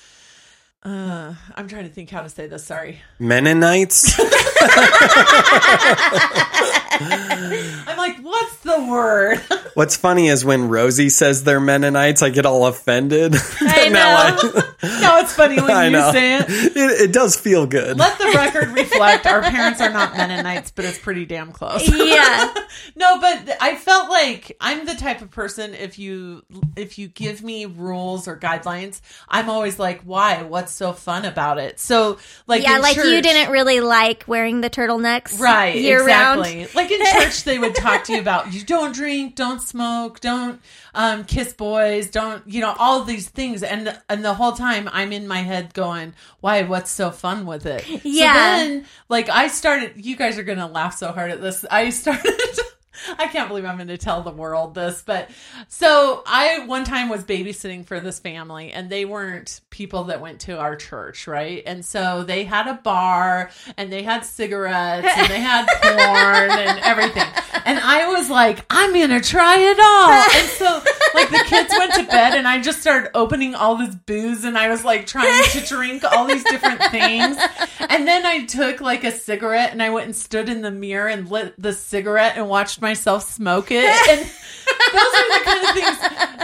[0.83, 2.65] Uh, I'm trying to think how to say this.
[2.65, 2.99] Sorry.
[3.19, 4.19] Mennonites?
[7.87, 9.41] I'm like, what's the word?
[9.77, 13.35] What's funny is when Rosie says they're Mennonites, I get all offended.
[13.61, 14.53] I Now know.
[15.01, 16.13] no, it's funny when I you know.
[16.13, 16.47] say it.
[16.49, 17.99] It, it does feel good.
[17.99, 21.87] Let the record reflect our parents are not Mennonites, but it's pretty damn close.
[21.95, 22.55] yeah.
[22.97, 26.43] no, but I felt like I'm the type of person if you
[26.75, 30.43] if you give me rules or guidelines, I'm always like, why?
[30.43, 31.79] What's so fun about it?
[31.79, 36.61] So like yeah, in like you didn't really like wearing the turtlenecks Right, year exactly.
[36.61, 36.75] round.
[36.75, 40.61] Like in church, they would talk to you about you don't drink, don't smoke, don't
[40.95, 45.13] um, kiss boys, don't you know all these things, and and the whole time I'm
[45.13, 46.63] in my head going, why?
[46.63, 47.85] What's so fun with it?
[48.05, 48.33] Yeah.
[48.33, 50.05] So then, like I started.
[50.05, 51.65] You guys are gonna laugh so hard at this.
[51.71, 52.33] I started.
[53.19, 55.31] I can't believe I'm going to tell the world this, but
[55.69, 60.41] so I one time was babysitting for this family and they weren't people that went
[60.43, 61.63] to our church, right?
[61.67, 66.79] And so they had a bar and they had cigarettes and they had porn and
[66.81, 67.29] everything.
[67.65, 70.11] And I was like, I'm going to try it all.
[70.11, 70.83] And so
[71.15, 74.57] like the kids went to bed and I just started opening all this booze and
[74.57, 77.37] I was like trying to drink all these different things.
[77.81, 81.09] And then I took like a cigarette and I went and stood in the mirror
[81.09, 83.85] and lit the cigarette and watched myself smoke it.
[84.11, 84.21] And
[84.95, 85.99] those are the kind of things.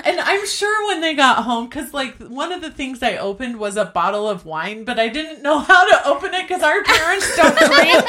[0.05, 3.59] And I'm sure when they got home, because like one of the things I opened
[3.59, 6.83] was a bottle of wine, but I didn't know how to open it because our
[6.83, 8.09] parents don't drink.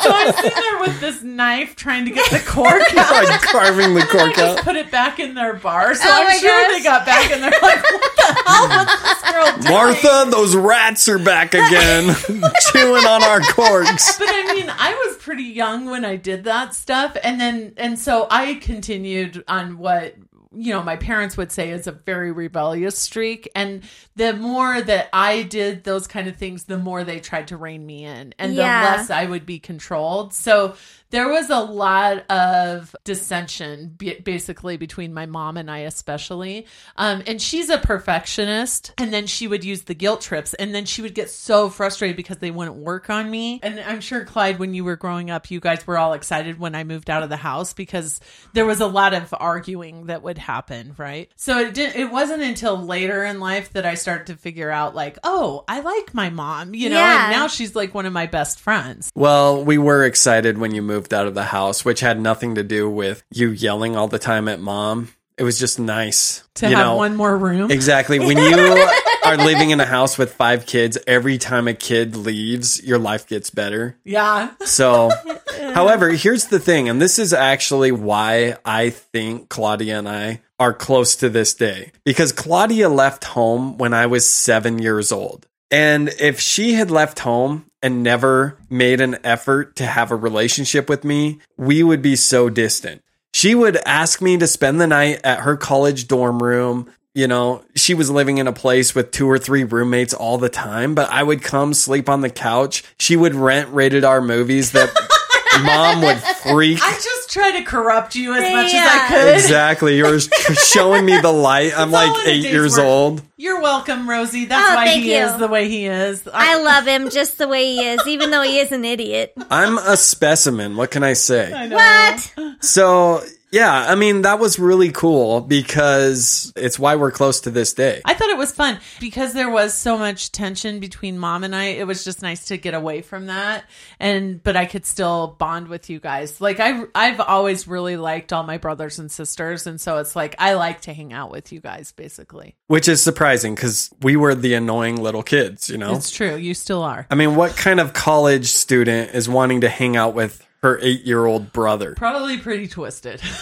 [0.00, 3.24] So I'm sitting there with this knife trying to get the cork out.
[3.24, 4.64] like carving the I cork just out.
[4.64, 5.94] put it back in their bar.
[5.94, 6.72] So Oh I'm sure gosh.
[6.72, 9.72] they got back and they're like, what the hell was this girl doing?
[9.72, 12.14] Martha, those rats are back again,
[12.72, 14.18] chewing on our corks.
[14.18, 17.98] but I mean, I was pretty young when I did that stuff, and then and
[17.98, 20.14] so I continued on what
[20.54, 23.82] you know my parents would say is a very rebellious streak, and
[24.16, 27.84] the more that I did those kind of things, the more they tried to rein
[27.86, 28.80] me in, and Yeah.
[28.80, 30.34] the less I would be controlled.
[30.34, 30.74] So
[31.12, 36.66] there was a lot of dissension, basically between my mom and I, especially.
[36.96, 40.84] Um, and she's a perfectionist, and then she would use the guilt trips, and then
[40.86, 43.60] she would get so frustrated because they wouldn't work on me.
[43.62, 46.74] And I'm sure Clyde, when you were growing up, you guys were all excited when
[46.74, 48.20] I moved out of the house because
[48.54, 51.30] there was a lot of arguing that would happen, right?
[51.36, 51.96] So it didn't.
[52.00, 55.80] It wasn't until later in life that I started to figure out, like, oh, I
[55.80, 57.24] like my mom, you know, Yeah.
[57.24, 59.10] and now she's like one of my best friends.
[59.14, 62.62] Well, we were excited when you moved out of the house, which had nothing to
[62.62, 65.08] do with you yelling all the time at mom.
[65.38, 66.96] It was just nice To you have know.
[66.96, 67.70] one more room.
[67.70, 68.18] Exactly.
[68.20, 68.86] When you
[69.24, 73.26] are living in a house with five kids, every time a kid leaves, your life
[73.26, 73.96] gets better.
[74.04, 74.50] Yeah.
[74.66, 75.10] So,
[75.74, 80.74] however, here's the thing, and this is actually why I think Claudia and I are
[80.74, 81.92] close to this day.
[82.04, 85.46] Because Claudia left home when I was seven years old.
[85.72, 90.88] And if she had left home and never made an effort to have a relationship
[90.88, 93.02] with me, we would be so distant.
[93.32, 96.92] She would ask me to spend the night at her college dorm room.
[97.14, 100.50] You know, she was living in a place with two or three roommates all the
[100.50, 102.84] time, but I would come sleep on the couch.
[102.98, 104.92] She would rent rated R movies that
[105.64, 106.80] mom would freak.
[106.82, 109.34] I just try to corrupt you as much as I could.
[109.34, 109.96] Exactly.
[109.96, 110.20] You were
[110.66, 111.72] showing me the light.
[111.76, 112.84] I'm It's all like in a eight day's years work.
[112.86, 113.22] old.
[113.36, 114.44] You're welcome, Rosie.
[114.44, 115.24] That's Oh, why thank he you.
[115.24, 116.28] is the way he is.
[116.32, 119.32] I love him just the way he is, even though he is an idiot.
[119.50, 120.76] I'm a specimen.
[120.76, 121.52] What can I say?
[121.52, 121.76] I know.
[121.76, 122.34] What?
[122.62, 127.74] So, Yeah, I mean, that was really cool because it's why we're close to this
[127.74, 128.00] day.
[128.02, 131.64] I thought it was fun because there was so much tension between mom and I.
[131.64, 133.64] It was just nice to get away from that
[134.00, 136.40] and but I could still bond with you guys.
[136.40, 140.34] Like I I've always really liked all my brothers and sisters and so it's like
[140.38, 142.56] I like to hang out with you guys basically.
[142.68, 145.94] Which is surprising because we were the annoying little kids, you know?
[145.94, 146.36] It's true.
[146.36, 147.06] You still are.
[147.10, 151.02] I mean, what kind of college student is wanting to hang out with her eight
[151.02, 151.94] year old brother?
[151.96, 153.20] Probably pretty twisted.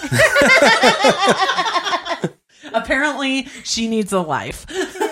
[2.73, 4.65] Apparently, she needs a life.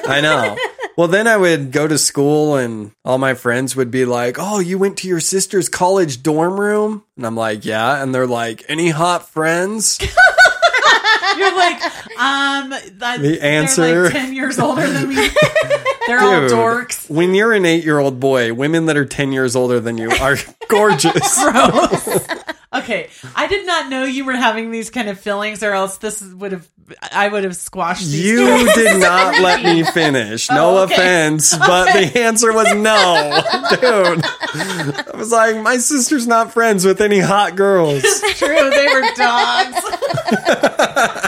[0.06, 0.56] I know.
[0.96, 4.58] Well, then I would go to school and all my friends would be like, Oh,
[4.60, 7.04] you went to your sister's college dorm room?
[7.16, 8.02] And I'm like, Yeah.
[8.02, 9.98] And they're like, Any hot friends?
[11.36, 11.82] You're like,
[12.18, 15.16] um, that, The They're answer- like ten years older than me.
[16.08, 17.08] they're all Dude, dorks.
[17.08, 20.10] When you're an eight year old boy, women that are 10 years older than you
[20.10, 20.36] are
[20.68, 21.38] gorgeous.
[22.70, 26.20] Okay, I did not know you were having these kind of feelings, or else this
[26.22, 26.68] would have
[27.12, 28.04] I would have squashed.
[28.06, 30.50] These You did not let me finish.
[30.50, 30.94] No Oh, okay.
[30.94, 32.08] offense, but Okay.
[32.10, 33.40] the answer was no.
[33.70, 34.24] Dude.
[34.24, 38.02] I was like, my sister's not friends with any hot girls.
[38.04, 38.48] It's true.
[38.70, 39.76] They were dogs.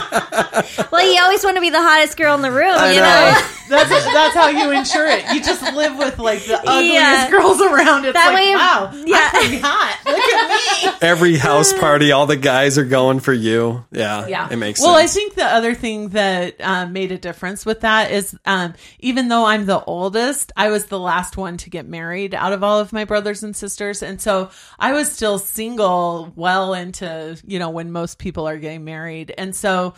[1.11, 3.05] Well, you always want to be the hottest girl in the room, I you know.
[3.05, 3.47] know?
[3.71, 5.23] That's that's how you ensure it.
[5.33, 7.29] You just live with like the ugliest Yeah.
[7.29, 8.03] girls around.
[8.03, 9.29] It's That like, way- wow, yeah.
[9.31, 9.97] I'm pretty hot.
[10.05, 10.97] Look at me.
[11.07, 13.85] Every house party, all the guys are going for you.
[13.93, 15.11] Yeah, Yeah, it makes well, sense.
[15.11, 19.29] I think the other thing that um, made a difference with that is, um, even
[19.29, 22.81] though I'm the oldest, I was the last one to get married out of all
[22.81, 24.49] of my brothers and sisters, and so
[24.79, 29.55] I was still single well into you know when most people are getting married, and
[29.55, 29.93] so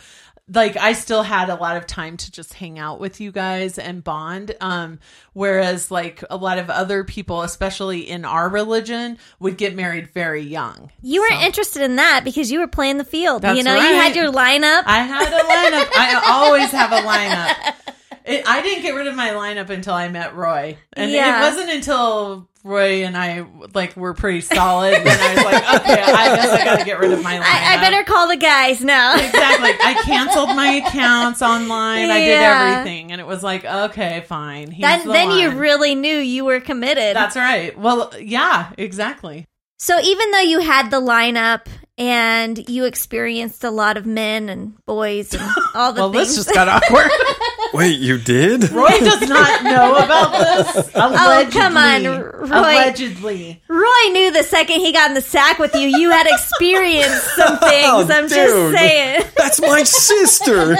[0.52, 3.78] like I still had a lot of time to just hang out with you guys
[3.78, 4.54] and bond.
[4.60, 4.98] Um,
[5.32, 10.42] whereas like a lot of other people, especially in our religion, would get married very
[10.42, 10.90] young.
[11.00, 13.42] You weren't interested in that because you were playing the field.
[13.42, 14.82] That's you know, you had your lineup.
[14.86, 15.90] I had a lineup.
[15.96, 17.94] I always have a lineup.
[18.26, 21.38] It, I didn't get rid of my lineup until I met Roy, and Yeah.
[21.38, 23.44] it wasn't until Roy and I
[23.74, 24.94] like were pretty solid.
[24.94, 27.42] And I was like, okay, I guess I got to get rid of my lineup.
[27.42, 29.14] I, I better call the guys now.
[29.14, 29.70] exactly.
[29.70, 32.10] I canceled my accounts online.
[32.10, 34.70] I did everything, and it was like, okay, fine.
[34.70, 37.14] He's Then, the then you really knew you were committed.
[37.14, 37.78] That's right.
[37.78, 39.46] Well, yeah, exactly.
[39.76, 41.66] So even though you had the lineup
[41.98, 45.42] and you experienced a lot of men and boys and
[45.74, 47.10] all the Well, things, this just got awkward.
[47.74, 48.70] Wait, you did?
[48.70, 50.30] Roy does not know about
[50.72, 50.90] this.
[50.94, 52.46] Oh, come on, Roy.
[52.46, 53.62] Allegedly.
[53.68, 57.58] Roy knew the second he got in the sack with you, you had experienced some
[57.58, 57.84] things.
[57.84, 58.30] Oh, I'm dude.
[58.30, 59.24] just saying.
[59.36, 60.76] That's my sister.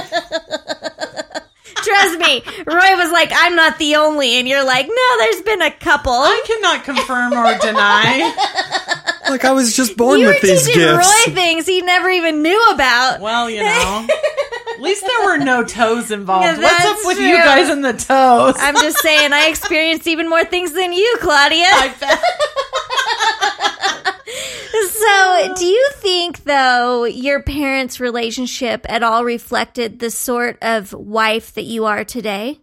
[1.65, 2.43] Trust me.
[2.67, 4.39] Roy was like, I'm not the only.
[4.39, 6.13] And you're like, no, there's been a couple.
[6.13, 8.35] I cannot confirm or deny.
[9.31, 11.27] Like I was just born you were with these teaching gifts.
[11.27, 13.21] Roy things he never even knew about.
[13.21, 14.07] Well, you know.
[14.75, 16.45] At least there were no toes involved.
[16.45, 18.57] Yeah, What's up that's with you guys and the toes?
[18.59, 21.95] I'm just saying, I experienced even more things than you, Claudia.
[24.83, 31.55] So, do you think, though, your parents' relationship at all reflected the sort of wife
[31.55, 32.61] that you are today?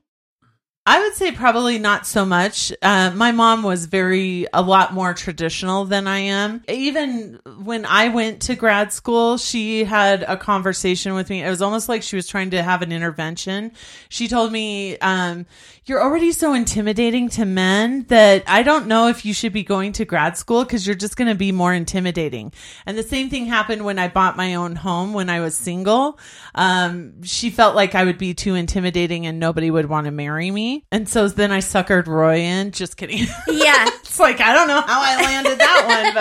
[0.83, 2.73] I would say probably not so much.
[2.81, 6.63] Uh, my mom was very, a lot more traditional than I am.
[6.67, 11.43] Even when I went to grad school, she had a conversation with me.
[11.43, 13.73] It was almost like she was trying to have an intervention.
[14.09, 15.45] She told me, um,
[15.85, 19.93] you're already so intimidating to men that I don't know if you should be going
[19.93, 22.53] to grad school because you're just going to be more intimidating.
[22.85, 26.19] And the same thing happened when I bought my own home when I was single.
[26.53, 30.51] Um, she felt like I would be too intimidating and nobody would want to marry
[30.51, 30.85] me.
[30.91, 32.71] And so then I suckered Roy in.
[32.71, 33.25] Just kidding.
[33.51, 33.85] Yeah.
[33.87, 36.13] it's like, I don't know how I landed that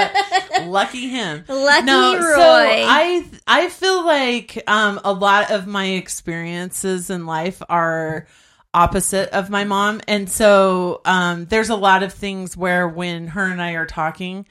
[0.52, 1.44] one, but lucky him.
[1.48, 2.20] Lucky no, Roy.
[2.20, 8.26] So I, I feel like, um, a lot of my experiences in life are,
[8.72, 10.00] opposite of my mom.
[10.06, 14.46] And so um, there's a lot of things where when her and I are talking,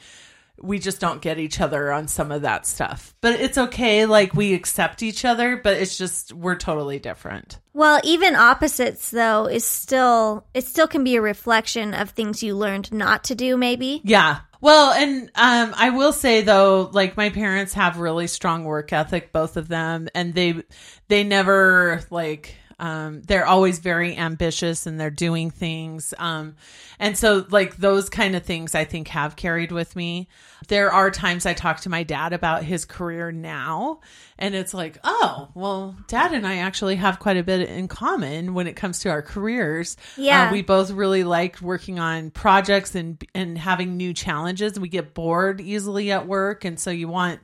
[0.61, 3.15] we just don't get each other on some of that stuff.
[3.21, 4.05] But it's okay.
[4.05, 7.59] Like we accept each other, but it's just we're totally different.
[7.73, 12.55] Well, even opposites though is still it still can be a reflection of things you
[12.55, 14.01] learned not to do maybe.
[14.03, 14.39] Yeah.
[14.61, 19.31] Well, and um, I will say though, like my parents have really strong work ethic,
[19.31, 20.63] both of them, and they
[21.07, 26.13] they never like um, they're always very ambitious and they're doing things.
[26.17, 26.55] Um,
[26.97, 30.29] and so like those kind of things I think have carried with me.
[30.69, 33.99] There are times I talk to my dad about his career now
[34.37, 38.53] and it's like, oh, well, dad and I actually have quite a bit in common
[38.53, 39.97] when it comes to our careers.
[40.15, 40.47] Yeah.
[40.47, 44.79] Uh, we both really like working on projects and and having new challenges.
[44.79, 47.41] We get bored easily at work and so you want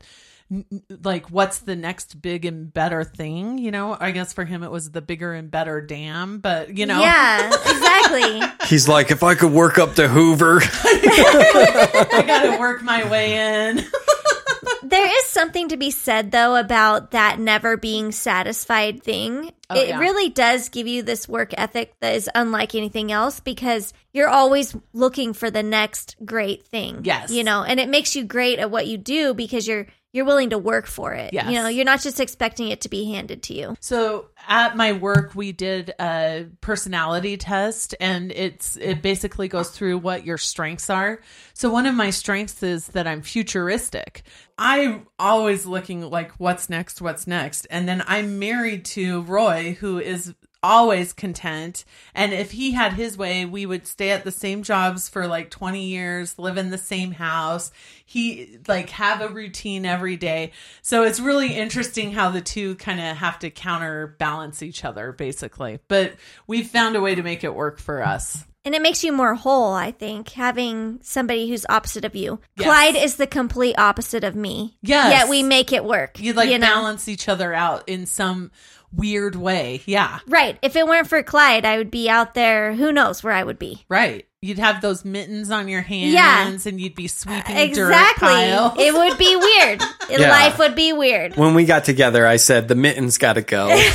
[1.04, 3.98] like what's the next big and better thing, you know?
[4.00, 7.00] I guess for him it was the bigger and better dam, but you know.
[7.02, 8.42] Yeah, exactly.
[8.68, 10.60] He's like, if I could work up to Hoover.
[10.64, 13.84] I got to work my way in.
[14.84, 19.52] there is something to be said though about that never being satisfied thing.
[19.70, 20.00] Oh, it yeah.
[20.00, 24.76] really does give you this work ethic that is unlike anything else because you're always
[24.94, 27.02] looking for the next great thing.
[27.04, 27.32] Yes.
[27.32, 30.52] You know, and it makes you great at what you do because you're you're willing
[30.52, 31.34] to work for it.
[31.34, 31.48] Yes.
[31.48, 33.76] You know, you're not just expecting it to be handed to you.
[33.82, 39.98] So at my work, we did a personality test, and it's it basically goes through
[39.98, 41.20] what your strengths are.
[41.54, 44.24] So one of my strengths is that I'm futuristic.
[44.58, 50.00] I'm always looking like what's next, what's next, and then I'm married to Roy, who
[50.00, 50.34] is
[50.66, 51.86] always content
[52.16, 55.52] and if he had his way we would stay at the same jobs for like
[55.52, 57.72] 20 years live in the same house
[58.04, 60.52] he like have a routine every day
[60.82, 65.80] so it's really interesting how the two kind of have to counterbalance each other basically
[65.88, 66.14] but
[66.48, 69.36] we've found a way to make it work for us And it makes you more
[69.36, 72.40] whole, I think, having somebody who's opposite of you.
[72.58, 72.66] Yes.
[72.66, 74.76] Clyde is the complete opposite of me.
[74.82, 75.12] Yes.
[75.14, 76.20] Yet we make it work.
[76.20, 76.66] you like you know?
[76.66, 78.50] balance each other out in some
[78.96, 80.58] weird way yeah Right.
[80.62, 82.74] If it weren't for Clyde, I would be out there.
[82.74, 83.86] Who knows where I would be?
[83.90, 86.48] right you'd have those mittens on your hands Yeah.
[86.70, 88.28] and you'd be sweeping dirt Exactly.
[88.28, 88.74] piles.
[88.78, 89.82] It would be weird.
[90.08, 90.30] Yeah.
[90.30, 91.36] Life would be weird.
[91.36, 93.70] When we got together, I said, the mittens got to go.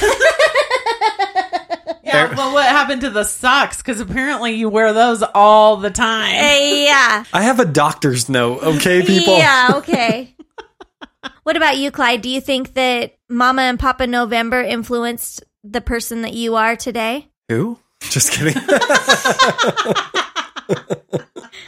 [2.02, 3.76] Yeah, well, what happened to the socks?
[3.76, 6.34] Because apparently you wear those all the time.
[6.34, 7.24] Uh, yeah.
[7.32, 9.36] I have a doctor's note, okay, people?
[9.38, 10.34] Yeah, okay.
[11.50, 12.22] what about you, Clyde?
[12.22, 17.26] Do you think that Mama and Papa November influenced the person that you are today?
[17.48, 17.76] Who?
[18.02, 18.54] Just kidding.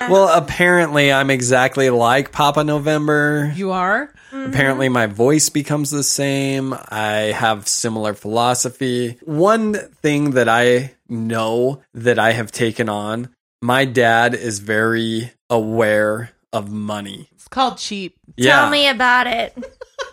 [0.09, 3.53] well, apparently, I'm exactly like Papa November.
[3.57, 4.15] You are?
[4.31, 6.77] Apparently, my voice becomes the same.
[6.89, 9.19] I have similar philosophy.
[9.25, 16.31] One thing that I know that I have taken on my dad is very aware
[16.53, 17.29] of money.
[17.53, 18.17] It's called cheap.
[18.35, 18.63] Yeah.
[18.63, 19.53] Tell me about it.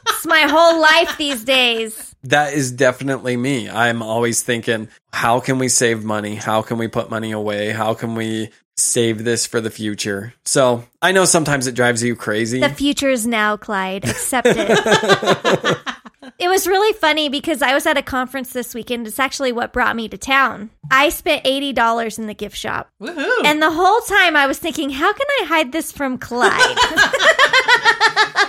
[0.09, 2.13] it's my whole life these days.
[2.23, 3.69] That is definitely me.
[3.69, 6.35] I'm always thinking, how can we save money?
[6.35, 7.69] How can we put money away?
[7.69, 10.33] How can we save this for the future?
[10.43, 12.59] So I know sometimes it drives you crazy.
[12.59, 14.03] The future is now, Clyde.
[14.03, 15.77] Accept it.
[16.39, 19.05] it was really funny because I was at a conference this weekend.
[19.05, 20.69] It's actually what brought me to town.
[20.89, 22.89] I spent $80 in the gift shop.
[23.01, 23.45] Woohoo.
[23.45, 26.77] And the whole time I was thinking, how can I hide this from Clyde?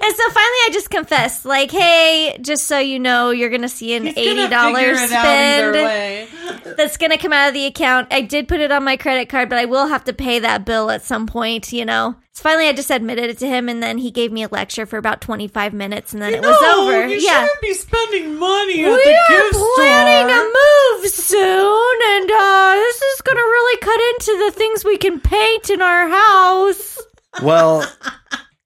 [0.00, 3.68] and so finally I just confessed, like, hey, just so you know, you're going to
[3.68, 7.54] see an He's $80 figure it out either spend that's going to come out of
[7.54, 8.08] the account.
[8.10, 10.64] I did put it on my credit card, but I will have to pay that
[10.64, 12.16] bill at some point, you know.
[12.32, 14.84] So finally I just admitted it to him and then he gave me a lecture
[14.84, 17.06] for about 25 minutes and then it was No, over.
[17.08, 17.42] You yeah.
[17.46, 20.40] shouldn't be spending money at We the are gift planning store.
[20.40, 24.98] a move soon, and uh, this is going to really cut into the things we
[24.98, 27.00] can paint in our house.
[27.42, 27.90] well,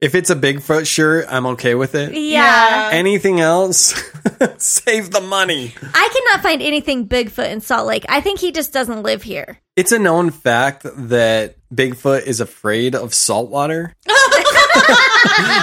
[0.00, 2.14] if it's a Bigfoot shirt, I'm okay with it.
[2.14, 2.88] Yeah.
[2.92, 3.94] Anything else,
[4.56, 5.74] save the money.
[5.94, 8.06] I cannot find anything Bigfoot in Salt Lake.
[8.08, 9.58] I think he just doesn't live here.
[9.76, 13.94] It's a known fact that Bigfoot is afraid of salt water.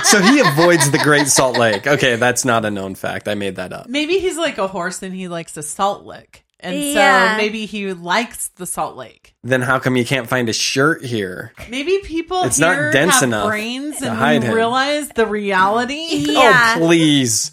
[0.04, 1.88] so he avoids the Great Salt Lake.
[1.88, 3.28] Okay, that's not a known fact.
[3.28, 3.88] I made that up.
[3.88, 6.46] Maybe he's like a horse and he likes a salt lick.
[6.60, 7.34] And Yeah.
[7.34, 9.36] so maybe he likes the salt lake.
[9.44, 11.54] Then how come you can't find a shirt here?
[11.70, 14.56] Maybe people It's not dense have enough brains to and hide we him.
[14.56, 16.08] realize the reality.
[16.38, 16.76] Yeah.
[16.76, 17.52] Oh, please.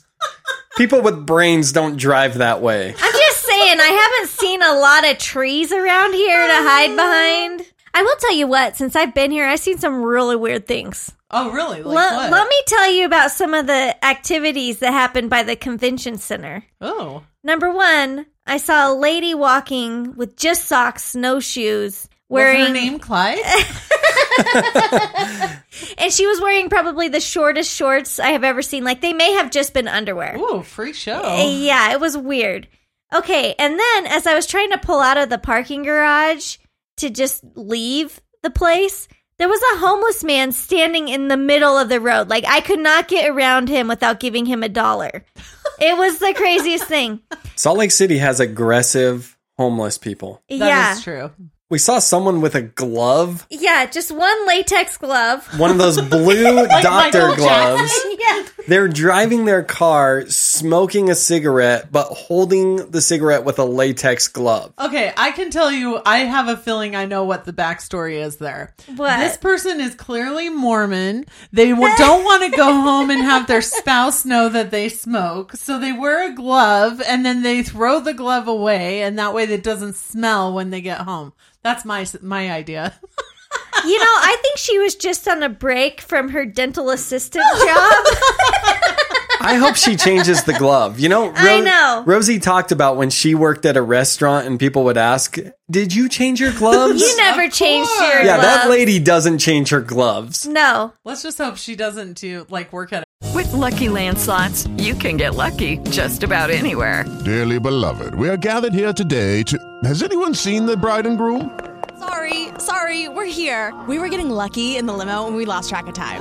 [0.76, 2.88] People with brains don't drive that way.
[2.88, 6.96] I'm just saying, I haven't seen a lot of trees around here to hide oh.
[6.96, 7.66] behind.
[7.94, 11.12] I will tell you what, since I've been here, I've seen some really weird things.
[11.30, 11.82] Oh, really?
[11.82, 12.30] Like let, what?
[12.32, 16.64] let me tell you about some of the activities that happened by the convention center.
[16.80, 17.22] Oh.
[17.44, 22.74] Number one, I saw a lady walking with just socks, no shoes, wearing Was her
[22.74, 23.38] name Clyde?
[25.98, 28.84] and she was wearing probably the shortest shorts I have ever seen.
[28.84, 30.36] Like they may have just been underwear.
[30.38, 31.22] Ooh, free show.
[31.42, 32.68] Yeah, it was weird.
[33.14, 36.56] Okay, and then as I was trying to pull out of the parking garage
[36.96, 41.88] to just leave the place, there was a homeless man standing in the middle of
[41.88, 42.28] the road.
[42.28, 45.24] Like I could not get around him without giving him a dollar.
[45.80, 47.20] It was the craziest thing.
[47.56, 50.42] Salt Lake City has aggressive homeless people.
[50.48, 50.98] That is yeah.
[51.02, 51.30] true.
[51.70, 55.46] We saw someone with a glove, Yeah, just one latex glove.
[55.58, 57.90] one of those blue doctor gloves.
[58.18, 58.42] yeah.
[58.68, 64.74] They're driving their car smoking a cigarette, but holding the cigarette with a latex glove.
[64.78, 68.36] Okay, I can tell you, I have a feeling I know what the backstory is
[68.36, 68.74] there.
[68.96, 69.16] What?
[69.20, 71.24] This person is clearly Mormon.
[71.50, 75.52] They w- don't want to go home and have their spouse know that they smoke.
[75.52, 79.44] So they wear a glove and then they throw the glove away, and that way
[79.44, 81.32] it doesn't smell when they get home.
[81.64, 82.94] That's my my idea.
[83.84, 88.04] You know, I think she was just on a break from her dental assistant job.
[89.44, 90.98] I hope she changes the glove.
[90.98, 92.02] You know, I know.
[92.06, 95.36] Rosie talked about when she worked at a restaurant and people would ask,
[95.70, 97.00] Did you change your gloves?
[97.00, 98.26] you never changed your gloves.
[98.26, 100.46] yeah, that lady doesn't change her gloves.
[100.46, 100.94] No.
[101.04, 105.16] Let's just hope she doesn't do like work at With Lucky Land slots, you can
[105.16, 107.04] get lucky just about anywhere.
[107.24, 109.58] Dearly beloved, we are gathered here today to.
[109.84, 111.58] Has anyone seen the bride and groom?
[111.98, 113.72] Sorry, sorry, we're here.
[113.88, 116.20] We were getting lucky in the limo and we lost track of time.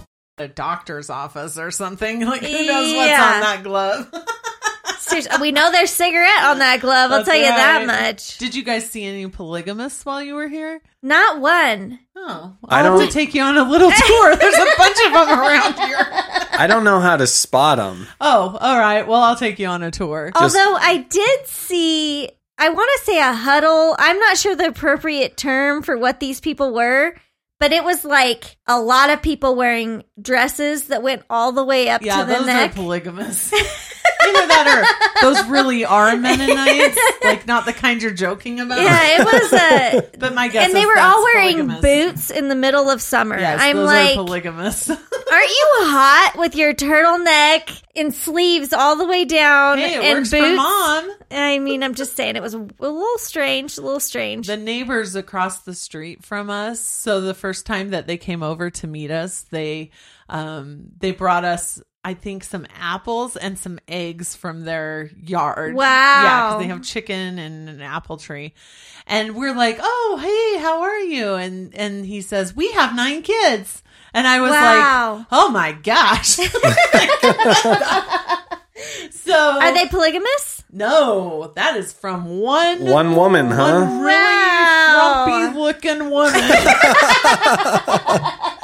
[0.37, 2.25] A doctor's office or something.
[2.25, 3.33] Like who knows what's Yeah.
[3.35, 4.11] on that glove?
[4.99, 7.11] Seriously, we know there's cigarette on that glove.
[7.11, 7.87] I'll That's tell you that right.
[7.87, 8.37] much.
[8.37, 10.79] Did you guys see any polygamists while you were here?
[11.03, 11.99] Not one.
[12.15, 14.35] Oh, I I'll have don't- to take you on a little tour.
[14.35, 15.97] There's a bunch of them around here.
[16.53, 18.07] I don't know how to spot them.
[18.21, 19.05] Oh, all right.
[19.07, 20.31] Well, I'll take you on a tour.
[20.35, 23.95] Although I did see, I want to say a huddle.
[23.97, 27.15] I'm not sure the appropriate term for what these people were,
[27.61, 31.89] but it was like a lot of people wearing dresses that went all the way
[31.89, 32.71] up yeah, to the those neck.
[32.71, 33.53] are polygamists.
[34.27, 34.67] Either that
[35.21, 38.81] or those really are Mennonites, like not the kind you're joking about.
[38.81, 40.17] yeah, it was a.
[40.21, 41.81] But my guess and they were all wearing polygamous.
[41.81, 43.39] boots in the middle of summer.
[43.39, 44.89] Yes, I'm those like, are polygamists.
[45.31, 50.19] aren't you hot with your turtleneck and sleeves all the way down hey, it and
[50.19, 50.45] works boots?
[50.45, 51.11] for mom.
[51.31, 54.47] I mean, I'm just saying it was a, a little strange, a little strange.
[54.47, 56.79] The neighbors across the street from us.
[56.79, 59.91] So the first time that they came over to meet us, they
[60.29, 65.75] um they brought us I think some apples and some eggs from their yard.
[65.75, 66.23] Wow.
[66.23, 68.53] Yeah, because they have chicken and an apple tree.
[69.05, 73.21] And we're like, "Oh, hey, how are you?" And and he says, "We have nine
[73.21, 73.83] kids."
[74.13, 75.17] And I was Wow.
[75.17, 76.37] like, "Oh my gosh."
[79.11, 80.63] so Are they polygamous?
[80.71, 83.85] No, that is from one One woman, huh?
[83.85, 85.25] one really Wow.
[85.25, 86.41] frumpy looking woman.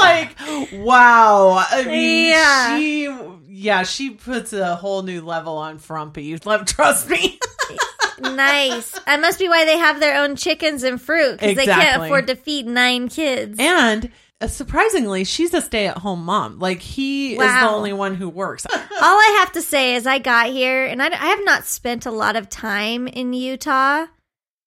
[0.00, 0.36] like,
[0.72, 1.64] wow.
[1.70, 2.78] I mean, Yeah.
[2.78, 3.16] she,
[3.48, 6.38] yeah, she puts a whole new level on frumpy.
[6.38, 7.38] Trust me.
[8.20, 8.98] nice.
[9.06, 12.26] That must be why they have their own chickens and fruit because they can't afford
[12.28, 13.58] to feed nine kids.
[13.58, 14.10] and
[14.42, 16.58] uh, surprisingly, she's a stay-at-home mom.
[16.58, 18.66] Like he is the only one who works.
[18.72, 22.06] All I have to say is I got here and I, I have not spent
[22.06, 24.06] a lot of time in Utah,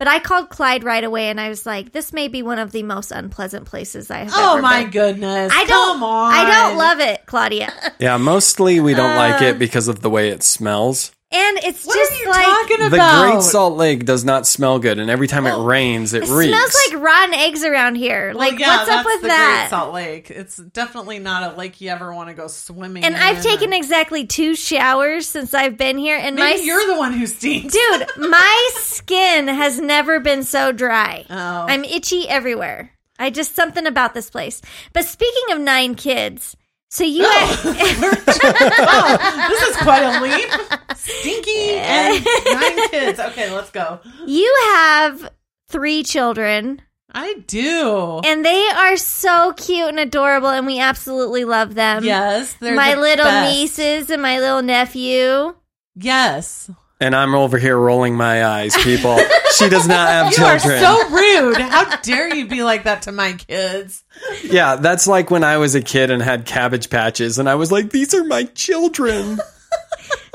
[0.04, 2.74] but I called Clyde right away and I was like, this may be one of
[2.74, 4.92] the most unpleasant places I have oh ever my been.
[4.92, 5.50] goodness!
[5.56, 6.34] I don't, Come on.
[6.34, 7.72] I don't love it, Claudia.
[8.00, 11.14] Yeah, mostly we don't like Uh, it because of the way it smells.
[11.34, 13.30] And it's What just are you like talking The?
[13.32, 15.66] Great Salt Lake does not smell good, and every time it oh.
[15.66, 16.50] rains, it, it reeks.
[16.50, 18.30] smells like rotten eggs around here.
[18.30, 19.62] Well, like yeah, what's up with the that?
[19.62, 20.30] Great Salt Lake.
[20.30, 23.04] It's definitely not a lake you ever want to go swimming.
[23.04, 26.64] And in I've taken or- exactly two showers since I've been here, and Maybe my
[26.64, 31.26] you're the one who stinks, dude, my skin has never been so dry.
[31.30, 31.34] Oh.
[31.36, 32.92] I'm itchy everywhere.
[33.18, 34.62] I just something about this place.
[34.92, 36.56] But speaking of nine kids,
[36.94, 37.30] so you wow,
[37.66, 40.96] oh, this is quite a leap.
[40.96, 43.20] Stinky and nine kids.
[43.20, 44.00] Okay, let's go.
[44.28, 45.32] you have
[45.70, 48.22] three children, I do.
[48.24, 52.04] and they are so cute and adorable, and we absolutely love them.
[52.04, 53.52] yes, they're my the little best.
[53.52, 55.56] nieces and my little nephew.
[55.96, 56.70] Yes,
[57.00, 59.18] and I'm over here rolling my eyes, people.
[59.56, 60.84] she does not have you children.
[60.84, 61.58] are so rude.
[61.58, 64.04] How dare you be like that to my kids?
[64.44, 67.72] yeah, that's like when I was a kid and had cabbage patches, and I was
[67.72, 69.40] like, these are my children.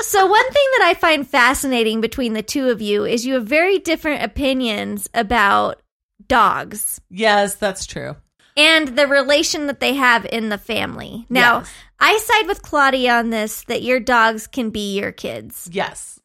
[0.01, 3.47] So, one thing that I find fascinating between the two of you is you have
[3.47, 5.81] very different opinions about
[6.29, 7.01] dogs.
[7.11, 8.17] Yes, that's true.
[8.57, 11.27] and the relation that they have in the family.
[11.29, 11.71] Now, Yes.
[12.01, 15.69] I side with Claudia on this that your dogs can be your kids.
[15.73, 16.18] Yes.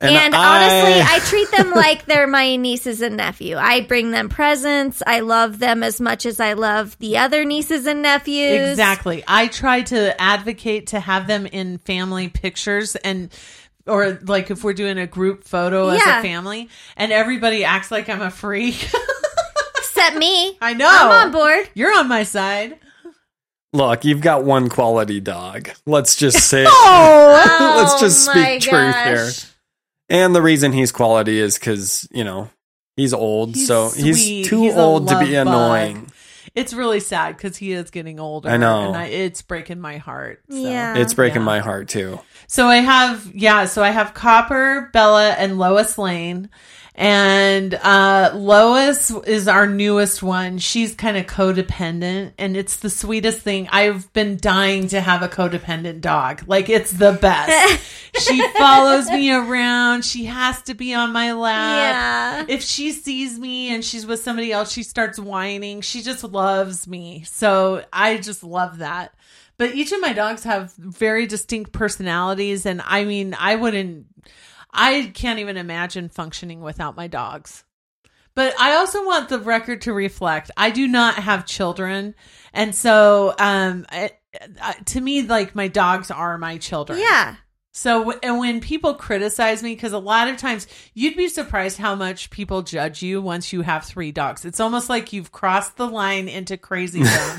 [0.00, 3.56] And, honestly, I treat them like they're my nieces and nephew.
[3.56, 5.02] I bring them presents.
[5.04, 8.70] I love them as much as I love the other nieces and nephews.
[8.70, 9.24] Exactly.
[9.26, 13.34] I try to advocate to have them in family pictures and
[13.88, 16.20] or like if we're doing a group photo as Yeah.
[16.20, 18.88] a family and everybody acts like I'm a freak.
[19.78, 20.56] Except me.
[20.60, 20.86] I know.
[20.88, 21.68] I'm on board.
[21.74, 22.78] You're on my side.
[23.72, 25.70] Look, you've got one quality dog.
[25.86, 29.06] Let's just say Oh, Let's just oh my speak truth gosh.
[29.06, 29.30] here.
[30.08, 32.50] And the reason he's quality is because, you know,
[32.96, 33.54] he's old.
[33.54, 34.04] He's so sweet.
[34.16, 35.46] he's too He's old to be bug.
[35.46, 36.10] annoying.
[36.54, 38.48] It's really sad because he is getting older.
[38.48, 38.88] I know.
[38.88, 40.42] and I, it's breaking my heart.
[40.48, 40.56] So.
[40.56, 40.96] Yeah.
[40.96, 41.46] It's breaking Yeah.
[41.46, 42.18] my heart too.
[42.46, 46.48] So I have yeah, so I have Copper, Bella, and Lois Lane.
[46.98, 50.58] And uh Lois is our newest one.
[50.58, 53.68] She's kind of codependent and it's the sweetest thing.
[53.70, 56.42] I've been dying to have a codependent dog.
[56.48, 57.84] Like it's the best.
[58.18, 60.04] she follows me around.
[60.04, 62.46] She has to be on my lap.
[62.48, 62.54] Yeah.
[62.54, 65.82] If she sees me and she's with somebody else, she starts whining.
[65.82, 67.22] She just loves me.
[67.28, 69.14] So I just love that.
[69.56, 72.64] But each of my dogs have very distinct personalities.
[72.64, 74.06] And I mean, I wouldn't,
[74.72, 77.64] I can't even imagine functioning without my dogs.
[78.34, 82.14] But I also want the record to reflect I do not have children.
[82.52, 83.84] And so, um,
[84.86, 87.00] to me, like my dogs are my children.
[87.00, 87.36] Yeah.
[87.78, 91.94] So and when people criticize me, because a lot of times you'd be surprised how
[91.94, 94.44] much people judge you once you have three dogs.
[94.44, 97.04] It's almost like you've crossed the line into crazy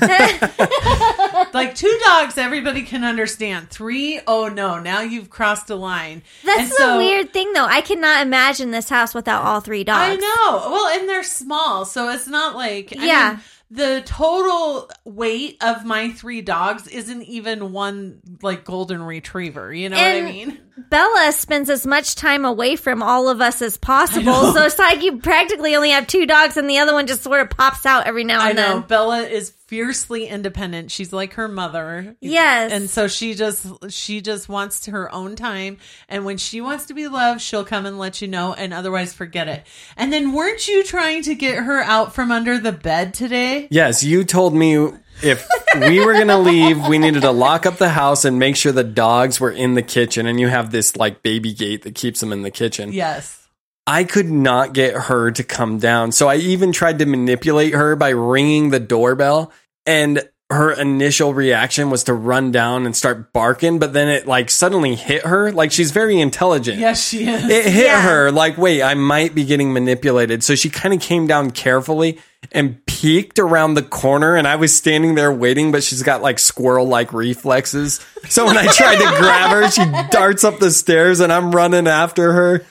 [1.52, 3.68] like two dogs, everybody can understand.
[3.70, 6.22] Three, oh no, now you've crossed a line.
[6.44, 7.66] That's And the so- weird thing, though.
[7.66, 10.00] I cannot imagine this house without all three dogs.
[10.00, 10.70] I know.
[10.70, 13.30] Well, and they're small, so it's not like I Yeah.
[13.32, 19.72] mean, the total weight of my three dogs isn't even one like golden retriever.
[19.72, 20.58] You know And what I mean?
[20.88, 25.02] Bella spends as much time away from all of us as possible, so it's like
[25.02, 28.06] you practically only have two dogs, and the other one just sort of pops out
[28.06, 28.82] every now I and know then.
[28.82, 30.90] Bella is fiercely independent.
[30.90, 32.16] She's like her mother.
[32.20, 32.72] Yes.
[32.72, 35.78] And so she just she just wants to her own time
[36.08, 39.14] and when she wants to be loved, she'll come and let you know and otherwise
[39.14, 39.64] forget it.
[39.96, 43.68] And then weren't you trying to get her out from under the bed today?
[43.70, 44.88] Yes, you told me
[45.22, 45.48] if
[45.88, 48.72] we were going to leave, we needed to lock up the house and make sure
[48.72, 50.26] the dogs were in the kitchen.
[50.26, 52.92] And you have this like baby gate that keeps them in the kitchen.
[52.92, 53.48] Yes.
[53.86, 56.12] I could not get her to come down.
[56.12, 59.52] So I even tried to manipulate her by ringing the doorbell.
[59.86, 64.50] And her initial reaction was to run down and start barking, but then it like
[64.50, 65.52] suddenly hit her.
[65.52, 66.78] Like she's very intelligent.
[66.78, 67.44] Yes, she is.
[67.48, 68.02] It hit Yeah.
[68.02, 70.42] her like, wait, I might be getting manipulated.
[70.42, 72.18] So she kind of came down carefully
[72.50, 74.34] and peeked around the corner.
[74.34, 78.04] And I was standing there waiting, but she's got like squirrel like reflexes.
[78.28, 81.86] So when I tried to grab her, she darts up the stairs and I'm running
[81.86, 82.64] after her.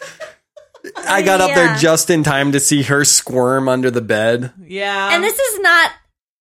[0.97, 4.51] I got up there just in time to see her squirm under the bed.
[4.65, 5.13] Yeah.
[5.13, 5.91] And this is not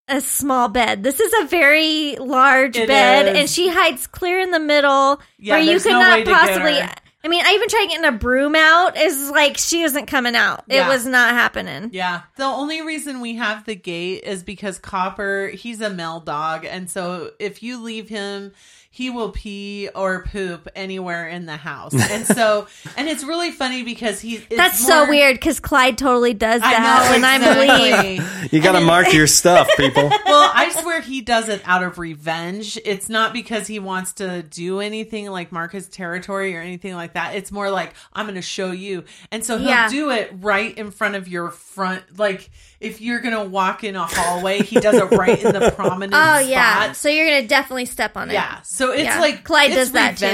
[0.09, 1.02] a small bed.
[1.02, 3.38] This is a very large It bed, is.
[3.40, 6.78] and she hides clear in the middle Yeah, where you could no not possibly.
[7.24, 8.96] I mean, I even tried getting a broom out.
[8.96, 10.64] Is like she isn't coming out.
[10.68, 11.90] It was not happening.
[11.92, 12.22] Yeah.
[12.36, 16.64] The only reason we have the gate is because Copper, he's a male dog.
[16.64, 18.52] And so if you leave him,
[18.99, 21.94] he will pee or poop anywhere in the house.
[21.94, 24.38] And so, and it's really funny because he.
[24.38, 28.53] it's That's so weird because Clyde totally does I that know, when I'm leave.
[28.53, 30.03] You got to mark your stuff, people.
[30.26, 32.76] well, I swear he does it out of revenge.
[32.84, 37.12] It's not because he wants to do anything like mark his territory or anything like
[37.12, 37.36] that.
[37.36, 39.88] It's more like I'm going to show you, and so he'll Yeah.
[39.88, 42.18] do it right in front of your front.
[42.18, 42.51] Like
[42.81, 46.14] if you're going to walk in a hallway, he does it right in the prominent.
[46.14, 46.97] Oh yeah, spot.
[46.97, 48.35] so you're gonna definitely step on it.
[48.35, 49.20] Yeah, so it's Yeah.
[49.20, 50.24] like Clyde it's does that too.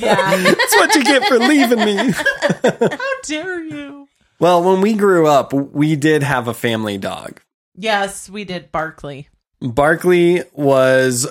[0.04, 2.10] yeah, That's what you get for leaving me.
[2.12, 4.06] how dare you?
[4.38, 7.40] Well, when we grew up, we did have a family dog.
[7.76, 9.28] Yes, we did Barkley.
[9.60, 11.26] Barkley was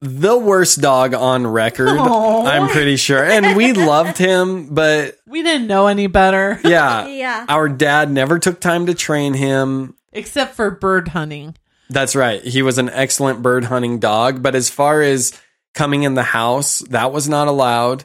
[0.00, 2.46] the worst dog on record, Aw.
[2.46, 3.24] I'm pretty sure.
[3.24, 7.46] And we loved him, but We didn't know any better, yeah, Yeah.
[7.48, 9.94] our dad never took time to train him.
[10.12, 11.56] except for bird hunting.
[11.90, 12.42] That's right.
[12.44, 15.32] He was an excellent bird hunting dog, but as far as
[15.74, 18.04] coming in the house, that was not allowed.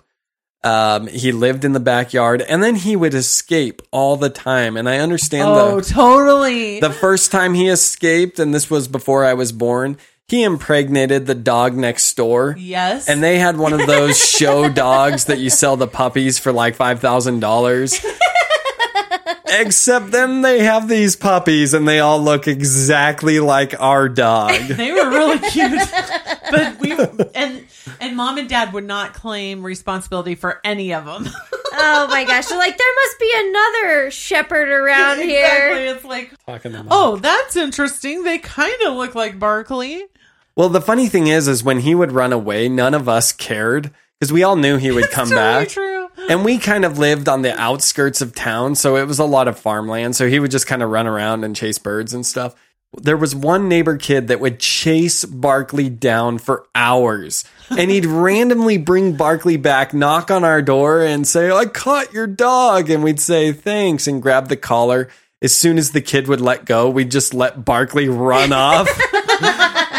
[0.64, 4.78] Um, he lived in the backyard and then he would escape all the time.
[4.78, 6.80] And I understand Oh, the, totally.
[6.80, 11.36] the first time he escaped, and this was before I was born, he impregnated the
[11.36, 12.56] dog next door.
[12.58, 16.52] yes, And they had one of those show dogs that you sell the puppies for
[16.52, 18.06] like $5,000.
[19.56, 24.60] Except then they have these puppies and they all look exactly like our dog.
[24.62, 25.80] They were really cute,
[26.52, 26.92] but we
[27.36, 27.66] and
[28.00, 31.28] and mom and dad would not claim responsibility for any of them.
[31.76, 32.46] Oh my gosh.
[32.46, 35.28] They're like, there must be another shepherd around exactly.
[35.28, 35.96] here.
[35.96, 38.24] It's like, Talking to oh, that's interesting.
[38.24, 40.06] They kind of look like Barkley.
[40.56, 43.90] Well, the funny thing is, is when he would run away, none of us cared
[44.20, 45.70] because we all knew he would come Totally back.
[45.70, 46.08] true.
[46.30, 49.48] And we kind of lived on the outskirts of town, so it was a lot
[49.48, 50.16] of farmland.
[50.16, 52.56] So he would just kind of run around and chase birds and stuff.
[53.02, 57.44] There was one neighbor kid that would chase Barkley down for hours.
[57.70, 62.28] And he'd randomly bring Barkley back, knock on our door, and say, I caught your
[62.28, 62.90] dog.
[62.90, 65.10] And we'd say, thanks, and grab the collar.
[65.42, 68.88] As soon as the kid would let go, we'd just let Barkley run off.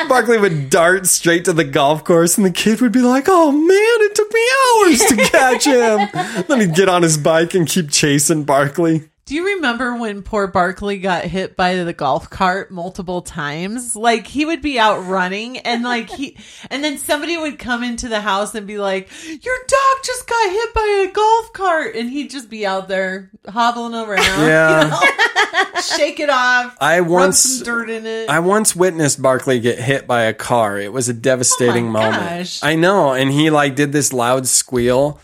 [0.08, 3.50] Barkley would dart straight to the golf course, and the kid would be like, Oh
[3.50, 4.40] man, it took me
[4.70, 6.44] hours to catch him.
[6.46, 9.08] then he'd get on his bike and keep chasing Barkley.
[9.26, 13.96] Do you remember when poor Barkley got hit by the golf cart multiple times?
[13.96, 16.36] Like he would be out running and like he
[16.68, 20.50] and then somebody would come into the house and be like, "Your dog just got
[20.50, 24.84] hit by a golf cart." And he'd just be out there hobbling around, Yeah.
[24.84, 25.80] you know?
[25.96, 26.76] Shake it off.
[26.78, 28.28] I once some dirt in it.
[28.28, 30.78] I once witnessed Barkley get hit by a car.
[30.78, 32.22] It was a devastating Oh my moment.
[32.40, 32.62] gosh.
[32.62, 35.18] I know, and he like did this loud squeal.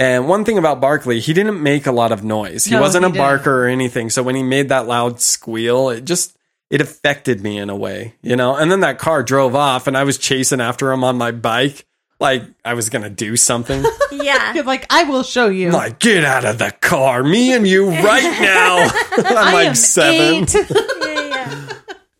[0.00, 2.64] And one thing about Barkley, he didn't make a lot of noise.
[2.64, 3.22] He No, wasn't he a didn't.
[3.22, 4.08] barker or anything.
[4.10, 6.36] So when he made that loud squeal, it just
[6.70, 8.56] it affected me in a way, you know.
[8.56, 11.84] And then that car drove off, and I was chasing after him on my bike,
[12.18, 13.84] like I was gonna do something.
[14.12, 14.52] Yeah.
[14.54, 15.68] You're like, I will show you.
[15.68, 18.76] I'm like, get out of the car, me and you right now.
[19.30, 20.46] I'm I like am seven.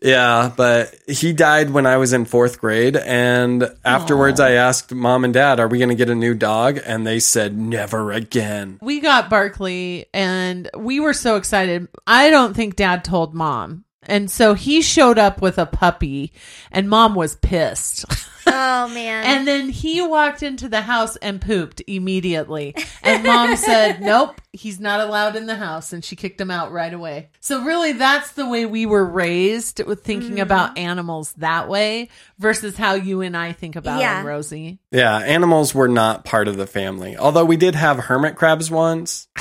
[0.01, 2.95] Yeah, but he died when I was in fourth grade.
[2.95, 6.79] And afterwards, I asked mom and dad, Are we going to get a new dog?
[6.85, 8.79] And they said, Never again.
[8.81, 11.87] we got Barkley and we were so excited.
[12.07, 13.85] I don't think dad told mom.
[14.07, 16.33] And so he showed up with a puppy
[16.71, 18.05] and mom was pissed.
[18.53, 19.23] Oh man.
[19.23, 22.75] and then he walked into the house and pooped immediately.
[23.03, 25.93] And mom said, Nope, he's not allowed in the house.
[25.93, 27.29] And she kicked him out right away.
[27.39, 30.39] So, really, that's the way we were raised with thinking Mm-hmm.
[30.41, 34.17] about animals that way versus how you and I think about Yeah.
[34.17, 34.79] them, Rosie.
[34.89, 37.15] Yeah, animals were not part of the family.
[37.17, 39.27] Although we did have hermit crabs once.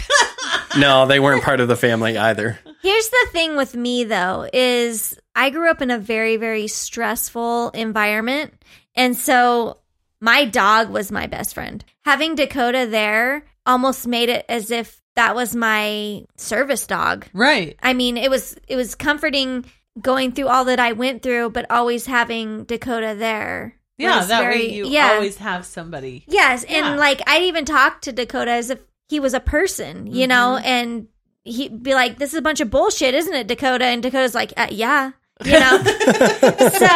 [0.78, 2.58] no, they weren't part of the family either.
[2.82, 7.70] Here's the thing with me though is I grew up in a very very stressful
[7.70, 8.54] environment
[8.94, 9.78] and so
[10.20, 11.84] my dog was my best friend.
[12.04, 17.26] Having Dakota there almost made it as if that was my service dog.
[17.32, 17.76] Right.
[17.82, 19.64] I mean, it was it was comforting
[20.00, 23.74] going through all that I went through but always having Dakota there.
[23.98, 25.12] Yeah, that very- way you yeah.
[25.14, 26.24] always have somebody.
[26.26, 26.88] Yes, Yeah.
[26.90, 28.78] and like I'd even talk to Dakota as if
[29.10, 30.66] he was a person, you know, Mm-hmm.
[30.66, 31.08] and
[31.44, 34.52] he'd be like, "This is a bunch of bullshit, isn't it, Dakota?" And Dakota's like,
[34.56, 35.10] uh, "Yeah."
[35.42, 36.88] You know, so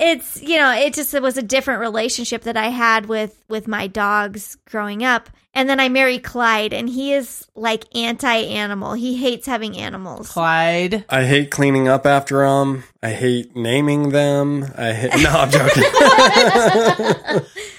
[0.00, 3.66] it's you know it just it was a different relationship that I had with with
[3.66, 8.92] my dogs growing up, and then I married Clyde, and he is like anti-animal.
[8.92, 10.30] He hates having animals.
[10.30, 11.04] Clyde.
[11.08, 12.84] I hate cleaning up after them.
[13.02, 14.66] I hate naming them.
[14.78, 15.20] I hate.
[15.20, 15.82] No, I'm joking.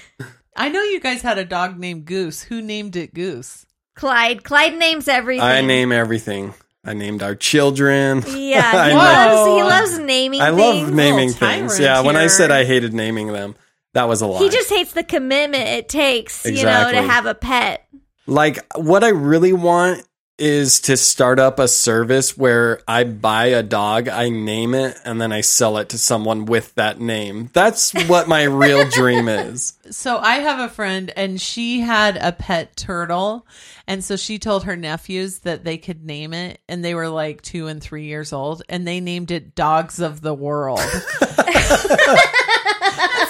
[0.56, 2.42] I know you guys had a dog named Goose.
[2.42, 3.66] Who named it Goose?
[3.94, 5.44] Clyde, Clyde names everything.
[5.44, 6.54] I name everything.
[6.84, 8.22] I named our children.
[8.26, 10.40] Yeah, he loves he loves naming.
[10.40, 10.52] Things.
[10.52, 10.82] I things.
[10.82, 11.38] love naming things.
[11.38, 12.50] tyrant Yeah, when I said.
[12.50, 13.56] I hated naming them,
[13.94, 14.38] that was a lie.
[14.38, 17.88] He just hates the commitment it takes, you know, to have a pet.
[18.26, 20.06] like what I really want
[20.38, 25.20] is to start up a service where I buy a dog, I name it, and
[25.20, 27.48] then I sell it to someone with that name.
[27.54, 29.74] That's what my real dream is.
[29.90, 33.46] So I have a friend and she had a pet turtle.
[33.86, 36.60] And so she told her nephews that they could name it.
[36.68, 38.62] And they were like two and three years old.
[38.68, 40.80] And they named it Dogs of the World.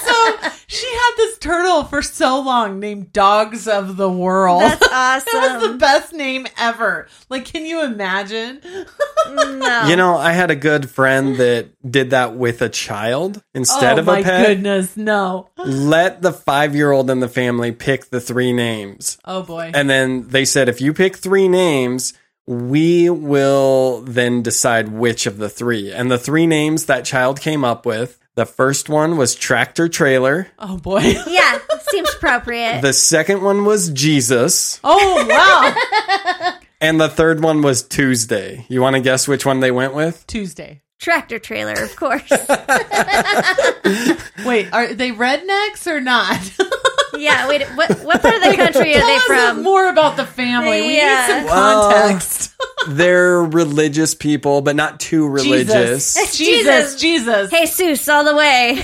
[0.01, 0.35] so
[0.67, 4.61] she had this turtle for so long named Dogs of the World.
[4.61, 5.27] That's awesome.
[5.37, 7.07] That was the best name ever.
[7.29, 8.59] Like, can you imagine?
[8.59, 9.87] Mm, no.
[9.87, 14.01] You know, I had a good friend that did that with a child instead oh
[14.01, 14.25] of a pet.
[14.25, 15.49] Oh, my goodness, no.
[15.57, 19.17] Let the five year old in the family pick the three names.
[19.23, 19.71] Oh boy.
[19.73, 22.13] And then they said, if you pick three names,
[22.45, 25.91] we will then decide which of the three.
[25.91, 30.47] And the three names that child came up with the first one was Tractor Trailer.
[30.59, 30.99] oh boy.
[31.27, 31.57] yeah,
[31.89, 32.81] seems appropriate.
[32.83, 34.79] The second one was Jesus.
[34.83, 36.53] Oh wow.
[36.79, 38.67] And the third one was Tuesday.
[38.69, 40.27] You want to guess which one they went with?
[40.27, 40.83] Tuesday.
[40.99, 42.29] Tractor trailer, of course.
[44.45, 46.39] Wait, are they rednecks or not?
[47.15, 49.63] Yeah, wait, what what part of the country are they from?
[49.63, 50.81] more about the family.
[50.81, 51.25] We Yeah.
[51.27, 52.51] need some Well- context.
[52.89, 56.13] they're religious people, but not too religious.
[56.37, 57.49] Jesus, Jesus, Jesus.
[57.51, 58.83] Hey, Seuss, all the way.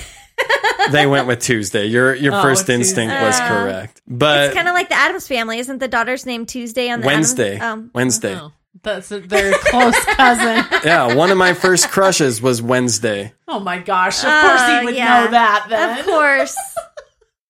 [0.92, 1.86] they went with Tuesday.
[1.86, 2.74] Your your Oh, first Tuesday.
[2.76, 3.48] instinct was Oh.
[3.48, 5.60] correct, but It's kind of like the Addams family.
[5.60, 8.36] Isn't the daughter's name Tuesday on the Wednesday, Addams- um, Wednesday.
[8.42, 8.52] Oh,
[8.82, 10.66] that's a very close cousin.
[10.84, 13.34] Yeah, one of my first crushes was Wednesday.
[13.48, 14.18] Oh my gosh!
[14.24, 15.26] Of course Uh, he would yeah.
[15.26, 15.66] know that.
[15.70, 16.56] Then Of course.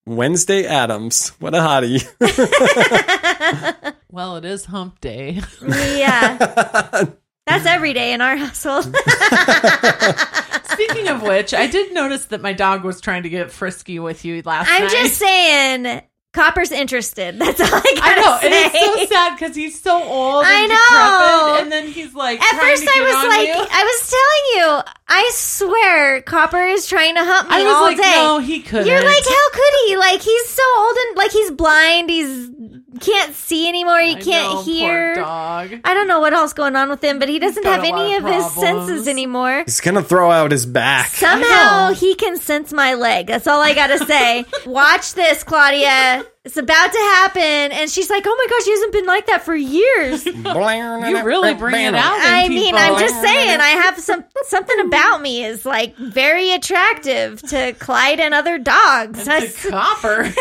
[0.06, 1.30] Wednesday Addams.
[1.40, 2.04] What a hottie.
[4.14, 5.42] Well, it is Hump Day.
[5.68, 6.38] yeah.
[7.48, 8.84] That's every day in our household.
[10.66, 14.24] Speaking of which, I did notice that my dog was trying to get frisky with
[14.24, 14.84] you last night.
[14.84, 17.38] I'm just saying, Copper's interested.
[17.40, 18.48] That's all I I gotta know, say.
[18.48, 20.44] and it's so sad because he's so old.
[20.46, 20.74] I know.
[20.76, 22.42] decrepit, and then he's like.
[22.42, 23.54] At first, I was like, you.
[23.56, 27.82] I was telling you, I swear, Copper is trying to hump me I was all
[27.84, 28.12] like, day.
[28.16, 28.88] no, he couldn't.
[28.88, 29.98] You're like, how could he?
[29.98, 32.10] Like, he's so old and like he's blind.
[32.10, 32.50] He's
[33.00, 34.00] can't see anymore.
[34.00, 35.16] He I can't know, poor hear.
[35.16, 35.72] dog.
[35.84, 38.24] I don't know what else going on with him, but he doesn't have any of
[38.26, 39.64] of his senses anymore.
[39.66, 41.08] He's gonna throw out his back.
[41.08, 43.28] Somehow he can sense my leg.
[43.28, 44.46] That's all I gotta say.
[44.66, 46.26] Watch this, Claudia.
[46.46, 47.42] It's about to happen.
[47.72, 50.26] And she's like, oh my gosh, he hasn't been like that for years.
[51.04, 52.18] You really bring it out.
[52.20, 52.80] I mean, people.
[52.80, 58.20] I'm just saying, I have some something about me is like very attractive to Clyde
[58.20, 59.20] and other dogs.
[59.20, 60.34] To That's- Copper.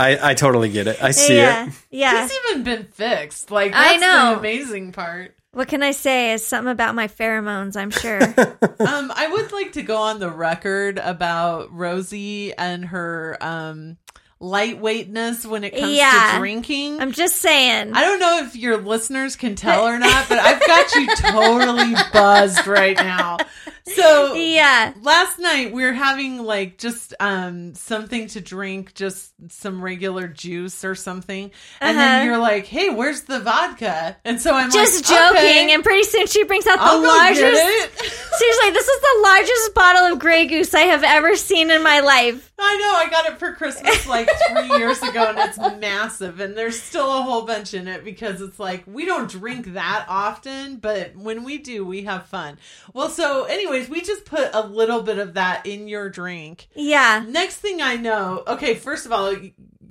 [0.00, 1.02] I, I totally get it.
[1.02, 1.72] I see yeah, it.
[1.90, 2.22] yeah.
[2.22, 3.50] He's even been fixed.
[3.50, 4.32] Like I know.
[4.32, 5.36] the amazing part.
[5.52, 6.32] What can I say?
[6.32, 7.76] Is something about my pheromones.
[7.76, 8.20] I'm sure.
[8.80, 13.98] Um, I would like to go on the record about Rosie and her um
[14.40, 16.30] lightweightness when it comes Yeah.
[16.32, 17.00] to drinking.
[17.00, 17.92] I'm just saying.
[17.94, 21.94] I don't know if your listeners can tell or not, but I've got you totally
[22.12, 23.38] buzzed right now.
[23.84, 24.92] So yeah.
[25.02, 30.84] last night we were having like just um something to drink, just some regular juice
[30.84, 32.06] or something, and Uh-huh.
[32.06, 35.82] then you're like, "Hey, where's the vodka?" And so I'm Just like, joking, "Okay, and
[35.82, 37.40] pretty soon she brings out the I'll largest.
[37.40, 42.00] Seriously, this is the largest bottle of Grey Goose I have ever seen in my
[42.00, 42.52] life.
[42.58, 42.94] I know.
[42.94, 46.40] I got it for Christmas like three years ago, and it's massive.
[46.40, 50.06] And there's still a whole bunch in it because it's like we don't drink that
[50.08, 52.58] often, but when we do, we have fun.
[52.92, 56.68] Well, so anyways, we just put a little bit of that in your drink.
[56.74, 57.24] Yeah.
[57.28, 59.34] Next thing I know, okay, first of all,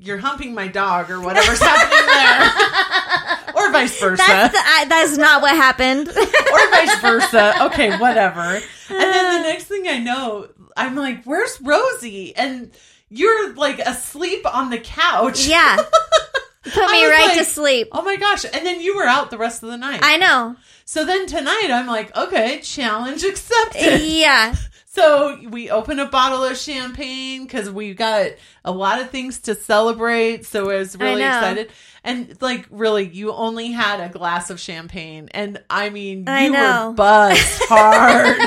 [0.02, 5.18] you're humping my dog or whatever's happening there, or vice versa, That's the, I, that's
[5.18, 6.08] not what happened.
[6.08, 7.64] or vice versa.
[7.66, 8.42] Okay, whatever.
[8.42, 9.52] And then the uh.
[9.52, 12.72] next thing I know, I'm like, "Where's Rosie?" And
[13.10, 15.48] you're like asleep on the couch.
[15.48, 15.78] yeah.
[16.64, 17.88] Put me right like, to sleep.
[17.94, 18.44] Oh my gosh!
[18.44, 20.02] And then you were out the rest of the night.
[20.04, 20.56] I know.
[20.86, 24.02] So then tonight, I'm like, okay, challenge accepted.
[24.10, 24.56] Yeah.
[24.92, 28.32] So we open a bottle of champagne because we got
[28.66, 30.48] a lot of things to celebrate.
[30.48, 31.72] So I was really excited.
[32.04, 36.52] And like, really, you only had a glass of champagne, and I mean, I you
[36.52, 36.90] know.
[36.90, 38.38] were buzzed hard.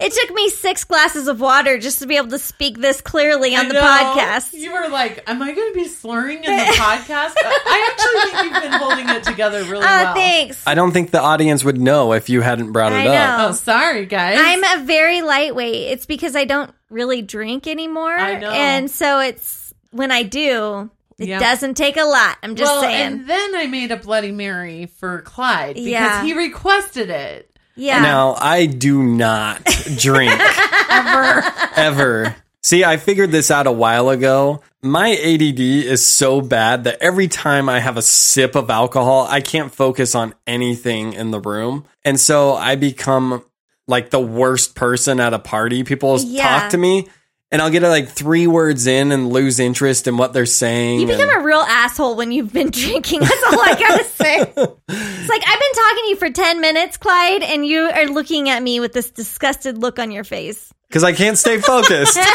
[0.00, 3.54] It took me six glasses of water just to be able to speak this clearly
[3.54, 3.80] on I the know.
[3.82, 4.52] podcast.
[4.52, 8.52] You were like, "Am I going to be slurring in the podcast?" I actually think
[8.54, 10.14] you've been holding it together really Oh, well.
[10.14, 10.62] thanks.
[10.66, 13.38] I don't think the audience would know if you hadn't brought it I up.
[13.40, 13.48] know.
[13.48, 14.38] Oh, sorry, guys.
[14.40, 15.92] I'm a very lightweight.
[15.92, 18.12] It's because I don't really drink anymore.
[18.14, 18.50] I know.
[18.50, 21.38] And so it's when I do, it Yeah.
[21.38, 22.36] doesn't take a lot.
[22.42, 23.06] I'm just well, saying.
[23.06, 26.22] and then I made a Bloody Mary for Clyde because Yeah.
[26.24, 27.50] he requested it.
[27.76, 28.00] yeah.
[28.00, 29.64] Now, I do not
[29.96, 30.32] drink
[30.90, 31.44] Ever.
[31.76, 32.36] ever.
[32.62, 34.62] See, I figured this out a while ago.
[34.82, 39.40] My ADD is so bad that every time I have a sip of alcohol, I
[39.40, 41.84] can't focus on anything in the room.
[42.04, 43.44] And so I become
[43.86, 45.84] like the worst person at a party.
[45.84, 46.60] People Yeah.
[46.60, 47.08] talk to me
[47.54, 51.00] and I'll get like three words in and lose interest in what they're saying.
[51.00, 53.20] You become and- a real asshole when you've been drinking.
[53.20, 54.40] That's all I gotta say.
[54.40, 58.48] It's like I've been talking to you for ten minutes, Clyde, and you are looking
[58.50, 60.72] at me with this disgusted look on your face.
[60.88, 62.18] because I can't stay focused.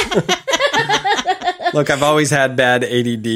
[1.74, 3.28] Look, I've always had bad ADD.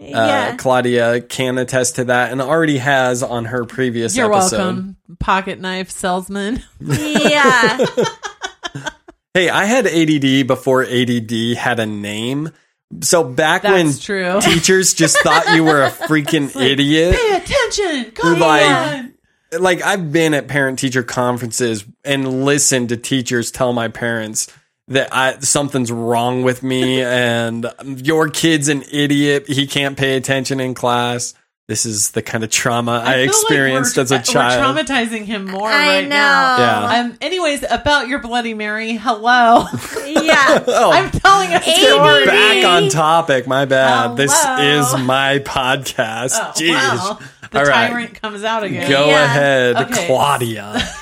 [0.00, 0.56] Uh, Yeah.
[0.56, 4.56] Claudia can attest to that and already has on her previous You're episode.
[4.58, 6.62] welcome, pocket knife salesman.
[6.80, 7.78] Yeah.
[9.38, 12.50] Hey, I had ADD before ADD had a name.
[13.02, 14.40] So back That's when true.
[14.42, 18.10] teachers just thought you were a freaking idiot, Pay attention.
[18.16, 19.14] Come Like- on.
[19.60, 24.48] like I've been at parent teacher conferences and listened to teachers tell my parents
[24.88, 29.46] that I, something's wrong with me and your kid's an idiot.
[29.46, 31.34] He can't pay attention in class.
[31.68, 34.74] This is the kind of trauma I, feel like experienced we're- as a child.
[34.74, 36.08] We're traumatizing him more I right know.
[36.08, 36.58] now.
[36.58, 37.00] Yeah.
[37.00, 37.18] Um.
[37.20, 38.94] Anyways, about your Bloody Mary.
[38.94, 39.66] Hello.
[40.06, 40.64] Yeah.
[40.66, 41.64] Oh, I'm telling a ADD.
[41.64, 42.24] story.
[42.26, 43.46] back on topic.
[43.46, 44.16] My bad.
[44.16, 46.32] This is my podcast.
[46.34, 46.72] Oh, Jeez.
[46.72, 47.18] wow.
[47.50, 47.88] the All right.
[47.90, 48.90] tyrant comes out again.
[48.90, 49.24] Go Yeah.
[49.24, 50.06] ahead, Okay.
[50.06, 50.80] Claudia.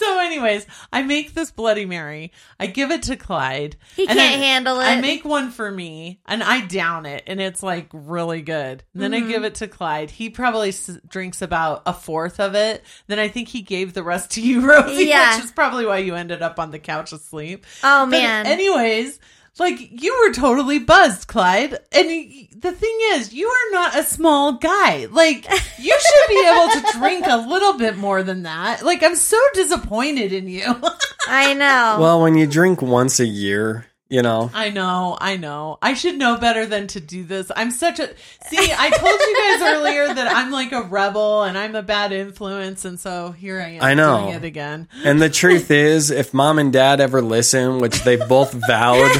[0.00, 2.32] So, anyways, I make this Bloody Mary.
[2.58, 3.76] I give it to Clyde.
[3.96, 4.84] He can't I- handle it.
[4.84, 8.82] I make one for me, and I down it, and it's like really good.
[8.94, 9.28] And then Mm-hmm.
[9.28, 10.10] I give it to Clyde.
[10.10, 12.82] He probably s- drinks about a fourth of it.
[13.08, 15.36] Then I think he gave the rest to you, Rosie, Yeah.
[15.36, 17.66] which is probably why you ended up on the couch asleep.
[17.82, 18.46] Oh, But man.
[18.46, 19.18] anyways,
[19.60, 21.74] like you were totally buzzed, Clyde.
[21.92, 25.06] And y- the thing is, you are not a small guy.
[25.10, 25.48] Like
[25.78, 28.82] you should be able to drink a little bit more than that.
[28.82, 30.64] Like I'm so disappointed in you.
[31.28, 31.98] I know.
[32.00, 34.50] well, when you drink once a year, you know.
[34.52, 35.78] I know, I know.
[35.80, 37.52] I should know better than to do this.
[37.54, 38.08] I'm such a
[38.48, 42.10] See, I told you guys earlier that I'm like a rebel and I'm a bad
[42.10, 44.22] influence and so here I am I know.
[44.22, 44.88] doing it again.
[45.04, 49.12] And the truth is, if mom and dad ever listen, which they both vowed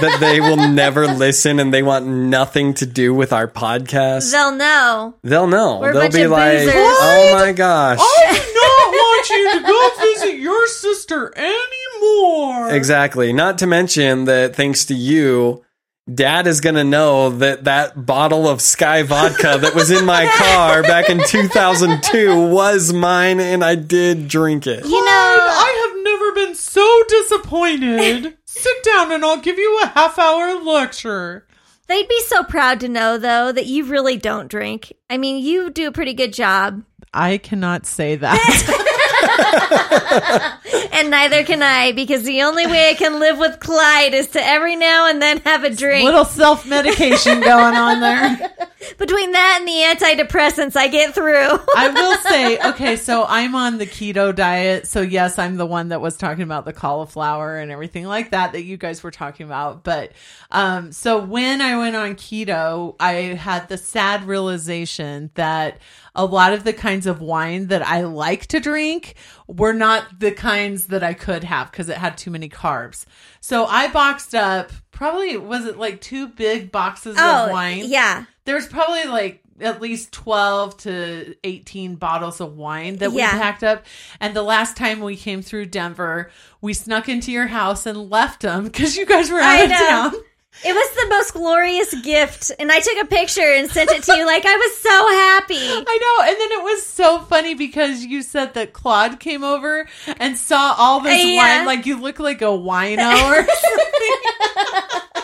[0.00, 4.54] that they will never listen and they want nothing to do with our podcast, They'll
[4.54, 5.14] know.
[5.22, 5.78] they'll know.
[5.80, 6.72] We're a they'll bunch be of like, boozers.
[6.74, 12.70] "Oh my gosh!" I do not want you to go visit your sister anymore.
[12.70, 13.32] Exactly.
[13.32, 15.64] Not to mention that thanks to you,
[16.12, 20.26] Dad is going to know that that bottle of Skyy vodka that was in my
[20.26, 24.84] car back in 2002 was mine and I did drink it.
[24.84, 28.36] You know, I have never been so disappointed.
[28.52, 31.46] Sit down and I'll give you a half hour lecture.
[31.86, 34.92] they'd be so proud to know, though, that you really don't drink.
[35.08, 36.82] I mean, you do a pretty good job,
[37.14, 38.36] I cannot say that.
[40.92, 44.44] and neither can I, because the only way I can live with Clyde is to
[44.44, 46.04] every now and then have a drink.
[46.04, 48.52] Little self medication going on there.
[48.98, 51.58] Between that and the antidepressants, I get through.
[51.76, 54.86] I will say, okay, so I'm on the keto diet.
[54.86, 58.52] So, yes, I'm the one that was talking about the cauliflower and everything like that
[58.52, 59.84] that you guys were talking about.
[59.84, 60.12] But,
[60.50, 65.78] um, so when I went on keto, I had the sad realization that
[66.14, 69.14] a lot of the kinds of wine that I like to drink
[69.46, 73.04] were not the kinds that I could have because it had too many carbs.
[73.40, 77.82] So I boxed up probably, was it like two big boxes of oh, wine?
[77.82, 78.24] Oh, yeah.
[78.44, 83.34] there's probably like at least 12 to 18 bottles of wine that Yeah.
[83.34, 83.84] we packed up
[84.18, 86.30] and the last time we came through denver
[86.62, 89.70] we snuck into your house and left them because you guys were out I of
[89.70, 89.76] know.
[89.76, 90.12] town
[90.62, 94.14] It was the most glorious gift, and I took a picture and sent it to
[94.16, 94.26] you.
[94.26, 95.84] Like I was so happy.
[95.88, 99.88] I know, and then it was so funny because you said that Claude came over
[100.18, 101.58] and saw all this Uh, yeah.
[101.58, 105.19] wine, like you look like a wino or something.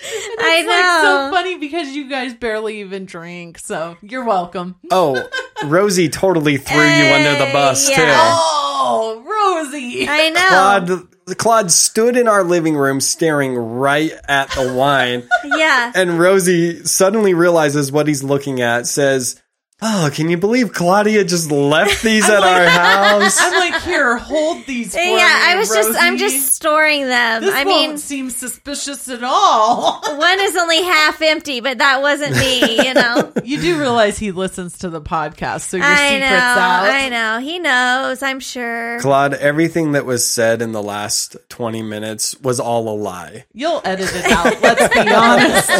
[0.00, 4.76] I It's like so funny because you guys barely even drink, so you're welcome.
[4.90, 5.28] Oh,
[5.64, 7.96] Rosie totally threw you under the bus, yeah.
[7.96, 8.04] too.
[8.06, 10.06] Oh, Rosie.
[10.08, 10.48] I know.
[10.48, 15.28] Claude, Claude stood in our living room staring right at the wine.
[15.44, 15.92] Yeah.
[15.94, 19.40] And Rosie suddenly realizes what he's looking at, says,
[19.80, 23.38] Oh, can you believe Claudia just left these at our house?
[23.40, 27.42] I'm like, here, hold these for Yeah, me, I was just I'm just storing them.
[27.42, 30.00] This I won't mean, seem suspicious at all.
[30.18, 33.32] one is only half empty, but that wasn't me, you know.
[33.44, 36.36] you do realize he listens to the podcast, so your I secret's know.
[36.36, 36.90] out.
[36.90, 37.38] I know.
[37.38, 38.98] He knows, I'm sure.
[38.98, 43.44] Claude, everything that was said in the last 20 minutes was all a lie.
[43.52, 44.60] You'll edit it out.
[44.60, 45.70] Let's be honest.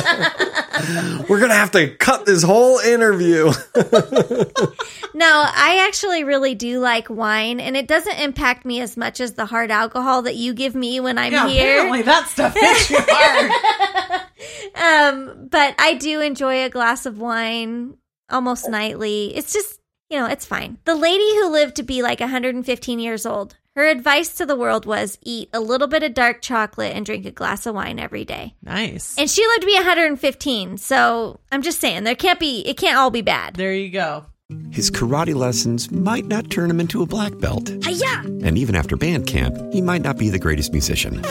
[1.29, 3.51] We're going to have to cut this whole interview.
[5.15, 9.33] No, I actually really do like wine, and it doesn't impact me as much as
[9.33, 11.73] the hard alcohol that you give me when I'm yeah, here.
[11.79, 14.23] apparently that stuff hits you hard.
[14.75, 17.97] Um, but I do enjoy a glass of wine
[18.31, 19.35] almost nightly.
[19.35, 20.79] It's just, you know, it's fine.
[20.85, 24.87] The lady who lived to be like 115 years old, her advice to the world
[24.87, 28.25] was eat a little bit of dark chocolate and drink a glass of wine every
[28.25, 28.57] day.
[28.61, 29.17] Nice.
[29.17, 30.79] And she lived to be 115.
[30.79, 33.55] So I'm just saying, there can't be, it can't all be bad.
[33.55, 34.27] There you go.
[34.73, 37.69] His karate lessons might not turn him into a black belt.
[37.85, 38.23] Hiya!
[38.43, 41.23] And even after band camp, he might not be the greatest musician.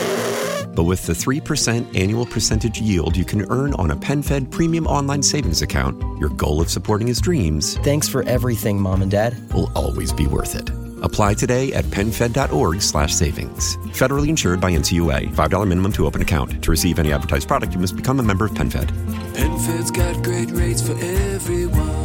[0.74, 5.22] But with the 3% annual percentage yield you can earn on a PenFed premium online
[5.22, 9.52] savings account, your goal of supporting his dreams Thanks for everything, Mom and Dad.
[9.52, 10.70] will always be worth it.
[11.02, 13.76] Apply today at penfed.org slash savings.
[13.96, 15.34] Federally insured by NCUA.
[15.34, 16.62] $5 minimum to open account.
[16.62, 18.90] To receive any advertised product, you must become a member of PenFed.
[19.34, 21.98] PenFed's got great rates for everyone.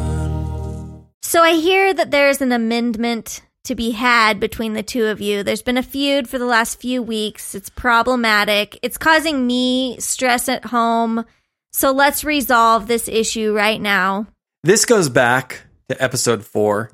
[1.21, 5.41] So I hear that there's an amendment to be had between the two of you.
[5.41, 7.55] There's been a feud for the last few weeks.
[7.55, 8.77] It's problematic.
[8.81, 11.25] It's causing me stress at home.
[11.71, 14.27] So let's resolve this issue right now.
[14.63, 16.91] this goes back to episode four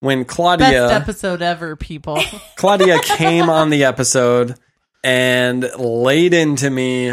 [0.00, 2.20] when Claudia Best episode ever, people.
[2.56, 4.54] Claudia came on the episode
[5.02, 7.12] and laid into me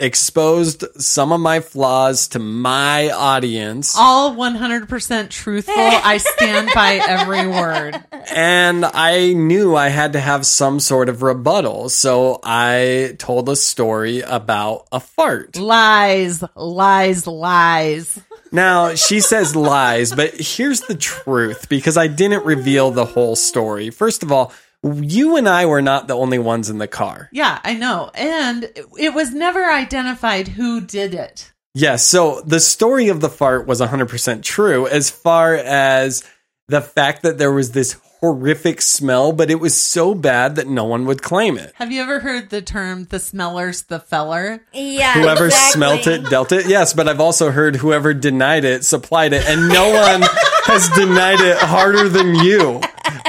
[0.00, 3.94] exposed some of my flaws to my audience.
[3.96, 5.74] All 100% truthful.
[5.76, 8.02] I stand by every word.
[8.34, 11.90] And I knew I had to have some sort of rebuttal.
[11.90, 15.56] So I told a story about a fart.
[15.56, 18.18] Lies, lies, lies.
[18.52, 23.90] Now, she says lies, but here's the truth because I didn't reveal the whole story.
[23.90, 24.52] First of all,
[24.82, 27.28] you and I were not the only ones in the car.
[27.32, 28.10] Yeah, I know.
[28.14, 28.64] And
[28.98, 31.52] it- was never identified who did it.
[31.74, 36.24] Yes, so the story of the fart was 100% true as far as
[36.68, 40.84] the fact that there was this horrific smell, but it was so bad that no
[40.84, 41.72] one would claim it.
[41.76, 44.62] Have you ever heard the term the smeller's the feller?
[44.72, 45.14] Yeah.
[45.14, 45.72] Whoever exactly.
[45.72, 46.66] smelt it dealt it.
[46.66, 50.22] Yes, but I've also heard whoever denied it supplied it, and no one
[50.64, 52.80] has denied it harder than you.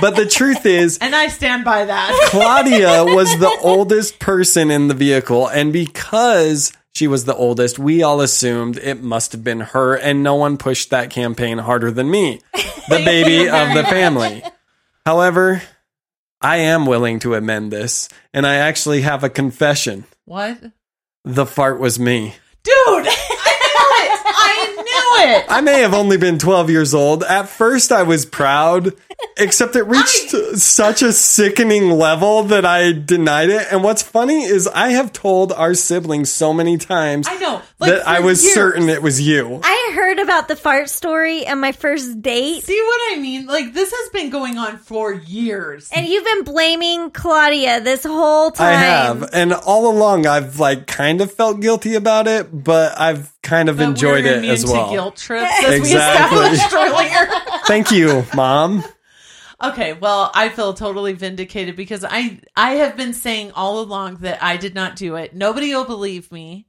[0.01, 2.27] But the truth is, And I stand by that.
[2.29, 8.03] Claudia was the oldest person in the vehicle, and because she was the oldest, we
[8.03, 12.11] all assumed it must have been her, and no one pushed that campaign harder than
[12.11, 12.41] me,
[12.89, 14.43] the baby of the family.
[15.05, 15.61] However,
[16.41, 20.05] I am willing to amend this, and I actually have a confession.
[20.25, 20.59] What?
[21.23, 22.35] The fart was me.
[22.63, 24.21] Dude, I knew it.
[24.37, 25.45] I knew it.
[25.49, 27.23] I may have only been 12 years old.
[27.23, 28.93] At first, I was proud,
[29.41, 33.67] except it reached such a sickening level that I denied it.
[33.71, 37.61] And what's funny is I have told our siblings so many times I know.
[37.79, 38.53] Like, that I was years.
[38.53, 39.59] certain it was you.
[39.63, 42.63] I heard about the fart story and my first date.
[42.63, 43.47] See what I mean?
[43.47, 45.89] Like this has been going on for years.
[45.93, 48.67] And you've been blaming Claudia this whole time.
[48.67, 49.29] I have.
[49.33, 53.77] And all along, I've like kind of felt guilty about it, but I've kind of
[53.77, 54.91] But enjoyed we're it immune as to well.
[54.91, 56.37] guilt trips, as Exactly.
[56.39, 57.41] we established earlier.
[57.65, 58.83] Thank you, mom.
[59.63, 64.41] Okay, well, I feel totally vindicated because I I have been saying all along that
[64.43, 65.35] I did not do it.
[65.35, 66.67] Nobody will believe me.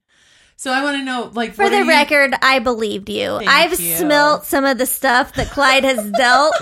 [0.57, 3.39] So I want to know, like, For what the you- record, I believed you.
[3.39, 3.97] Thank I've you.
[3.97, 6.55] smelt some of the stuff that Clyde has dealt.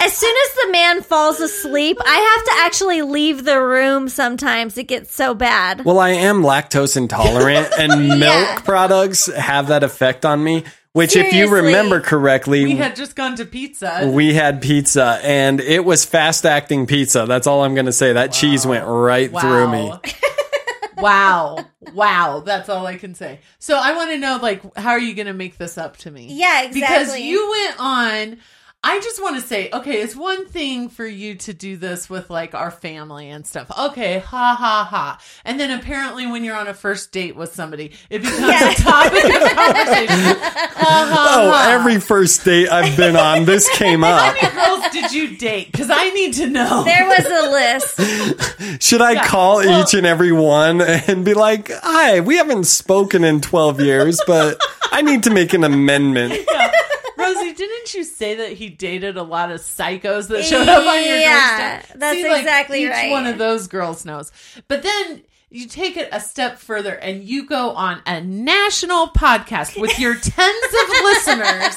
[0.00, 4.76] As soon as the man falls asleep, I have to actually leave the room sometimes.
[4.76, 5.84] It gets so bad.
[5.84, 8.16] Well, I am lactose intolerant, and Yeah.
[8.16, 10.64] milk products have that effect on me.
[10.94, 14.08] Which, if you remember correctly, we had just gone to pizza.
[14.08, 17.26] we had pizza, and it was fast acting pizza.
[17.26, 18.12] That's all I'm going to say.
[18.12, 19.88] That cheese went right through me.
[19.88, 20.00] Wow.
[20.96, 21.64] wow.
[21.94, 22.40] Wow.
[22.46, 23.40] That's all I can say.
[23.58, 26.12] So I want to know, like, how are you going to make this up to
[26.12, 26.28] me?
[26.30, 26.80] Yeah, exactly.
[26.80, 28.38] Because you went on.
[28.86, 32.28] I just want to say, okay, it's one thing for you to do this with
[32.28, 33.70] like our family and stuff.
[33.78, 35.18] Okay, ha ha ha.
[35.44, 38.40] And then apparently when you're on a first date with somebody, it becomes
[38.78, 40.36] a topic of conversation.
[40.76, 41.70] Ha ha Oh, ha.
[41.70, 44.20] every first date I've been on, this came up.
[44.20, 45.72] How many girls did you date?
[45.72, 46.84] Because I need to know.
[46.84, 48.82] There was a list.
[48.82, 52.64] Should I Yeah, call well- each and every one and be like, hi, we haven't
[52.64, 54.58] spoken in 12 years, but
[54.92, 56.34] I need to make an amendment?
[57.36, 61.04] Rosie, didn't you say that he dated a lot of psychos that showed up on
[61.04, 61.98] your Yeah, doorstep?
[62.00, 63.10] that's See, like, exactly each right.
[63.10, 64.32] one of those girls knows.
[64.68, 69.80] But then you take it a step further and you go on a national podcast
[69.80, 70.32] with your tens
[70.64, 71.76] of listeners.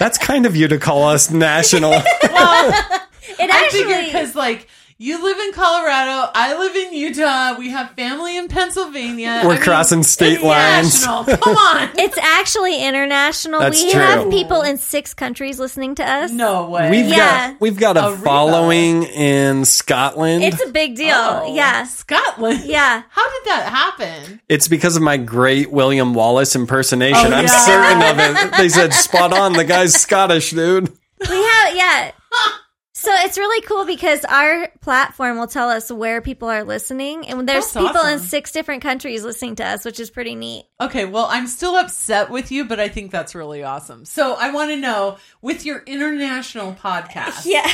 [0.00, 1.92] That's kind of you to call us national.
[2.32, 3.00] Well,
[3.38, 4.06] it I figure actually.
[4.06, 4.68] because like
[5.02, 7.56] you live in Colorado, I live in Utah.
[7.58, 9.42] We have family in Pennsylvania.
[9.44, 11.04] We're I mean, crossing state lines.
[11.04, 11.90] Come on.
[11.98, 13.58] It's actually international.
[13.60, 14.00] That's we true.
[14.00, 16.30] have people in six countries listening to us.
[16.30, 16.90] No way.
[16.90, 17.50] We've Yeah.
[17.52, 18.22] got we've got a Aruba.
[18.22, 20.44] following in Scotland.
[20.44, 21.14] It's a big deal.
[21.16, 21.84] Oh, Yeah.
[21.84, 22.60] Scotland.
[22.64, 23.02] Yeah.
[23.08, 24.40] How did that happen?
[24.48, 27.32] It's because of my great William Wallace impersonation.
[27.32, 27.58] Oh, I'm yeah.
[27.58, 28.52] certain of it.
[28.56, 29.54] They said spot on.
[29.54, 30.88] The guy's Scottish, dude.
[31.28, 32.10] We have, yeah.
[33.02, 37.48] So it's really cool because our platform will tell us where people are listening, and
[37.48, 40.66] there's That's people in six different countries listening to us, which is pretty neat.
[40.80, 44.04] Okay, well, I'm still upset with you, but I think that's really awesome.
[44.04, 47.68] So I want to know with your international podcast, Yeah.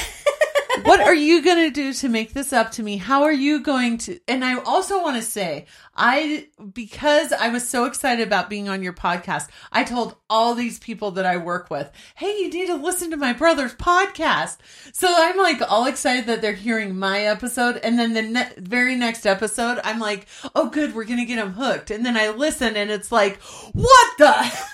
[0.84, 2.96] What are you going to do to make this up to me?
[2.96, 4.18] How are you going to?
[4.28, 8.82] And I also want to say, I, because I was so excited about being on
[8.82, 12.74] your podcast, I told all these people that I work with, hey, you need to
[12.74, 14.58] listen to my brother's podcast.
[14.92, 17.78] So I'm like all excited that they're hearing my episode.
[17.78, 21.36] And then the ne- very next episode, I'm like, oh, good, we're going to get
[21.36, 21.90] them hooked.
[21.90, 23.40] And then I listen and it's like,
[23.72, 24.24] what the?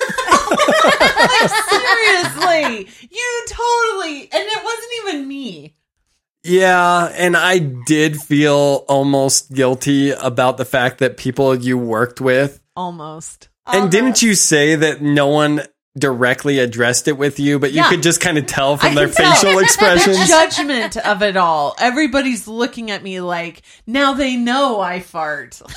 [0.54, 5.74] like, seriously, you totally, and it wasn't even me.
[6.44, 12.60] Yeah, and I did feel almost guilty about the fact that people you worked with.
[12.76, 13.48] Almost.
[13.66, 15.62] And didn't you say that no one
[15.96, 17.88] directly addressed it with you, but you Yeah.
[17.88, 19.34] could just kind of tell from I their can tell.
[19.36, 20.28] facial The expressions?
[20.28, 21.74] judgment of it all.
[21.78, 25.60] Everybody's looking at me like, now they know I fart.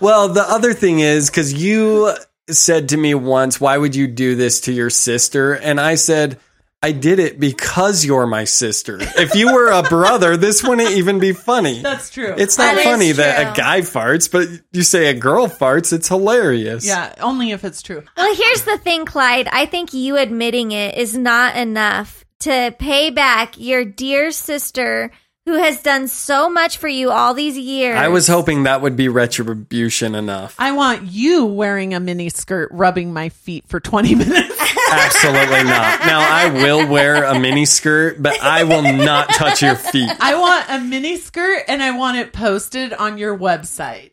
[0.00, 2.12] Well, the other thing is because you
[2.50, 6.38] said to me once, "Why would you do this to your sister?" And I said.
[6.84, 8.98] I did it because you're my sister.
[9.00, 11.80] If you were a brother, this wouldn't even be funny.
[11.80, 12.34] That's true.
[12.36, 13.52] It's not That is funny that true.
[13.52, 16.86] a guy farts, but you say a girl farts, it's hilarious.
[16.86, 18.02] Yeah, only if it's true.
[18.18, 19.48] Well, here's the thing, Clyde.
[19.50, 25.10] I think you admitting it is not enough to pay back your dear sister
[25.46, 27.98] who has done so much for you all these years.
[27.98, 30.54] I was hoping that would be retribution enough.
[30.58, 34.60] I want you wearing a mini skirt rubbing my feet for 20 minutes.
[34.90, 36.00] Absolutely not.
[36.06, 40.10] Now, I will wear a mini skirt, but I will not touch your feet.
[40.20, 44.12] I want a mini skirt and I want it posted on your website.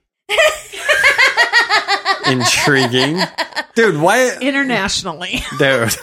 [2.27, 3.19] Intriguing.
[3.75, 4.37] Dude, why?
[4.41, 5.41] Internationally.
[5.57, 5.95] Dude.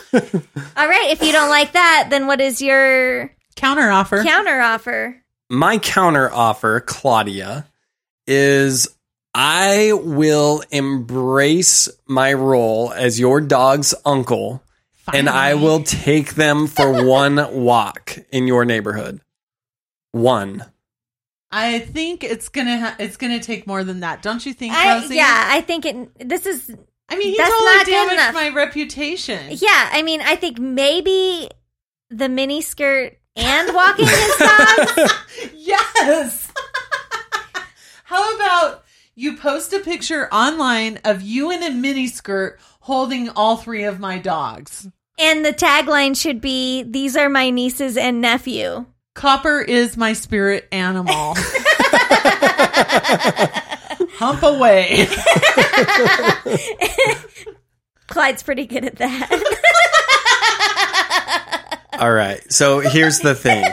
[0.77, 4.23] All right, if you don't like that, then what is your counter offer?
[4.23, 5.23] Counter offer.
[5.51, 7.67] My counter offer, Claudia,
[8.27, 8.89] is
[9.35, 14.63] I will embrace my role as your dog's uncle
[15.13, 19.21] and I will take them for one walk in your neighborhood.
[20.13, 20.65] One.
[21.51, 25.01] I think it's gonna ha- it's gonna take more than that, don't you think, I,
[25.01, 25.17] Rosie?
[25.17, 26.29] yeah, I think it.
[26.29, 26.71] This is.
[27.09, 28.35] I mean, he that's totally not damaged enough.
[28.35, 29.47] my reputation.
[29.51, 31.49] Yeah, I mean, I think maybe
[32.11, 35.11] the mini skirt and walking his dog.
[35.55, 36.51] Yes.
[38.05, 38.85] How about
[39.15, 44.19] you post a picture online of you in a miniskirt holding all three of my
[44.19, 44.89] dogs?
[45.21, 50.67] and the tagline should be "These are my nieces and nephew." Copper is my spirit
[50.73, 51.35] animal.
[54.15, 55.07] Hump away.
[58.09, 59.29] Clyde's pretty good at that.
[61.99, 62.41] All right.
[62.53, 63.65] So here's the thing.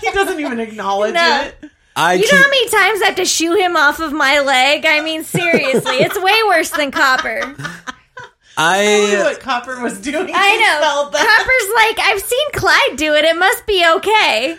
[0.00, 1.42] he doesn't even acknowledge No.
[1.42, 1.70] it.
[1.96, 4.40] I you know keep- how many times I have to shoo him off of my
[4.40, 4.86] leg?
[4.86, 7.40] I mean, seriously, it's way worse than Copper.
[7.40, 10.30] Tell me I what Copper was doing.
[10.34, 10.80] I He know.
[10.80, 11.26] felt that.
[11.26, 13.24] Copper's like, I've seen Clyde do it.
[13.24, 14.56] It must be okay.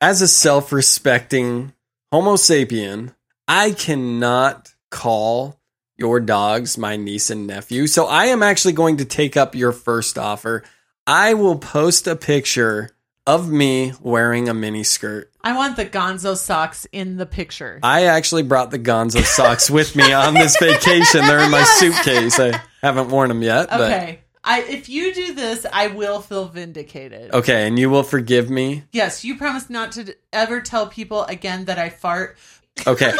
[0.00, 1.72] as a self-respecting
[2.12, 3.14] homo sapien,
[3.46, 5.60] I cannot call
[5.96, 7.86] your dogs my niece and nephew.
[7.86, 10.62] So I am actually going to take up your first offer.
[11.06, 12.90] I will post a picture
[13.26, 15.30] of me wearing a mini skirt.
[15.42, 17.80] I want the gonzo socks in the picture.
[17.82, 21.22] I actually brought the Gonzo socks with me on this vacation.
[21.22, 22.38] They're in my suitcase.
[22.38, 24.20] I haven't worn them yet, but Okay.
[24.44, 27.32] I if you do this, I will feel vindicated.
[27.34, 28.84] okay, and you will forgive me.
[28.92, 32.38] Yes, you promise not to ever tell people again that I fart.
[32.86, 33.12] Okay.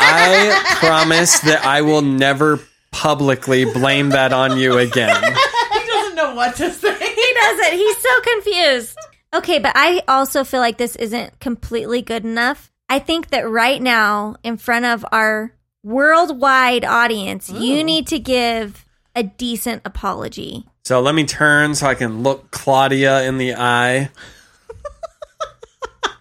[0.00, 2.60] I promise that I will never
[2.92, 5.34] publicly blame that on you again.
[5.78, 6.97] He doesn't know what to say.
[7.38, 7.72] He doesn't.
[7.78, 8.98] He's so confused.
[9.34, 12.70] Okay, but I also feel like this isn't completely good enough.
[12.88, 15.52] I think that right now, in front of our
[15.82, 20.66] worldwide audience, you need to give a decent apology.
[20.84, 24.10] So let me turn so I can look Claudia in the eye.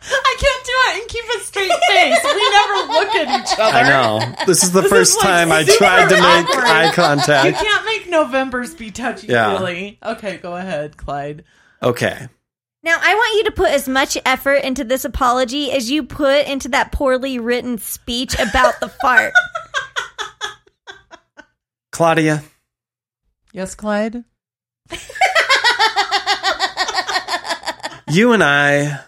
[0.09, 2.19] I can't do it and keep a straight face.
[2.23, 3.77] We never look at each other.
[3.77, 4.19] I know.
[4.45, 6.63] This is the This first is, like, time I tried to make awkward.
[6.65, 7.59] eye contact.
[7.59, 9.57] You can't make November's be touchy Yeah.
[9.57, 9.97] feely.
[10.03, 11.43] Okay, go ahead, Clyde.
[11.83, 12.27] Okay.
[12.83, 16.45] Now, I want you to put as much effort into this apology as you put
[16.47, 19.33] into that poorly written speech about the fart.
[21.91, 22.43] Claudia,
[23.51, 24.23] Yes, Clyde.
[28.09, 28.99] you and I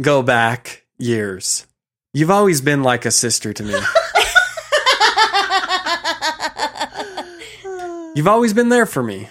[0.00, 1.66] go back years.
[2.12, 3.74] You've always been like a sister to me.
[8.14, 9.28] You've always been there for me.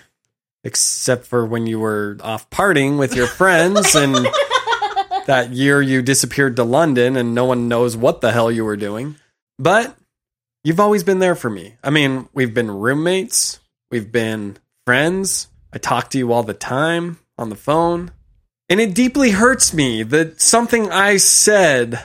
[0.66, 4.16] Except for when you were off partying with your friends and
[5.26, 8.78] that year you disappeared to London and no one knows what the hell you were
[8.78, 9.16] doing.
[9.60, 9.96] But
[10.64, 11.76] you've always been there for me.
[11.84, 13.60] I mean, we've been roommates,
[13.92, 15.48] we've been friends.
[15.74, 18.12] I talk to you all the time on the phone.
[18.74, 22.02] And it deeply hurts me that something I said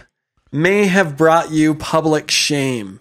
[0.52, 3.00] may have brought you public shame.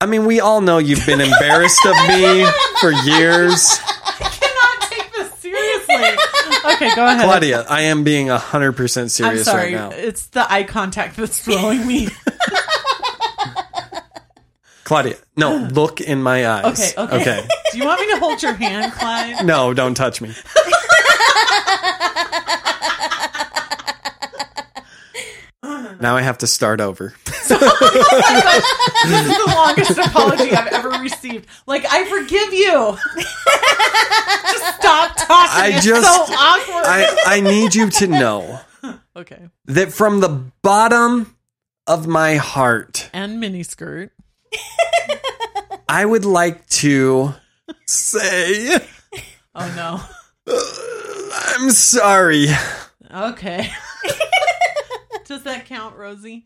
[0.00, 2.46] I mean, we all know you've been embarrassed of me
[2.80, 3.80] for years.
[3.82, 6.74] I cannot take this seriously.
[6.74, 7.24] Okay, go ahead.
[7.24, 9.74] Claudia, I am being 100% serious I'm serious sorry.
[9.74, 9.90] right now.
[9.90, 12.10] It's the eye contact that's throwing me.
[14.84, 16.94] Claudia, no, look in my eyes.
[16.96, 17.20] Okay, okay.
[17.20, 17.48] Okay.
[17.72, 19.44] Do you want me to hold your hand, Clyde?
[19.44, 20.32] No, don't touch me.
[26.00, 27.14] Now I have to start over.
[27.24, 31.46] this is the longest apology I've ever received.
[31.66, 32.96] Like, I forgive you.
[34.52, 35.62] just stop talking.
[35.62, 36.84] I it's just so awkward.
[36.86, 38.60] I, I need you to know
[39.16, 39.48] okay.
[39.66, 41.34] that from the bottom
[41.86, 44.10] of my heart, And miniskirt.
[45.88, 47.34] I would like to
[47.86, 48.78] say
[49.54, 50.00] Oh no.
[51.58, 52.46] I'm sorry.
[53.12, 53.68] Okay.
[55.28, 56.44] Does that count, Rosie?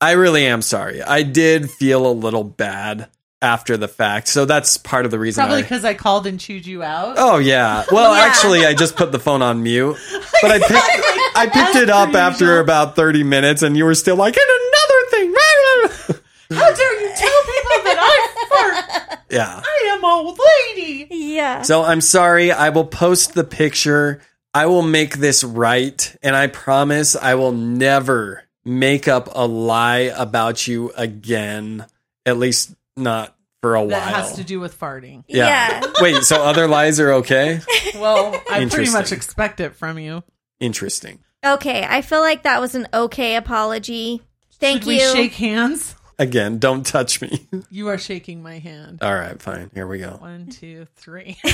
[0.00, 1.02] I really am sorry.
[1.02, 3.08] I did feel a little bad
[3.42, 4.28] after the fact.
[4.28, 7.16] So that's part of the reason Probably because I called and chewed you out.
[7.18, 7.84] Oh yeah.
[7.90, 8.22] Well, Yeah.
[8.24, 9.96] actually, I just put the phone on mute,
[10.42, 14.16] but I picked I picked it up after about thirty minutes, and you were still
[14.16, 15.34] like, and another thing.
[16.50, 19.18] How dare you tell people that I fart?
[19.30, 19.60] yeah.
[19.64, 20.38] I am old
[20.76, 21.06] lady.
[21.10, 21.62] Yeah.
[21.62, 22.52] So I'm sorry.
[22.52, 24.20] I will post the picture.
[24.54, 30.12] I will make this right, and I promise I will never make up a lie
[30.16, 31.84] about you again.
[32.24, 34.14] At least not for a That while.
[34.22, 35.24] has to do with farting.
[35.26, 35.82] yeah.
[36.00, 36.22] Wait.
[36.22, 37.60] So other lies are okay.
[37.96, 40.22] Well, I pretty much expect it from you.
[40.60, 41.20] Interesting.
[41.46, 44.20] Okay, I feel like that was an okay apology.
[44.54, 44.98] Thank Should you.
[44.98, 45.94] we shake hands?
[46.18, 47.46] Again, don't touch me.
[47.70, 49.00] You are shaking my hand.
[49.02, 49.70] All right, fine.
[49.74, 50.10] Here we go.
[50.20, 51.36] One, two, three.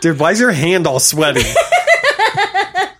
[0.00, 1.40] Dude, why is your hand all sweaty?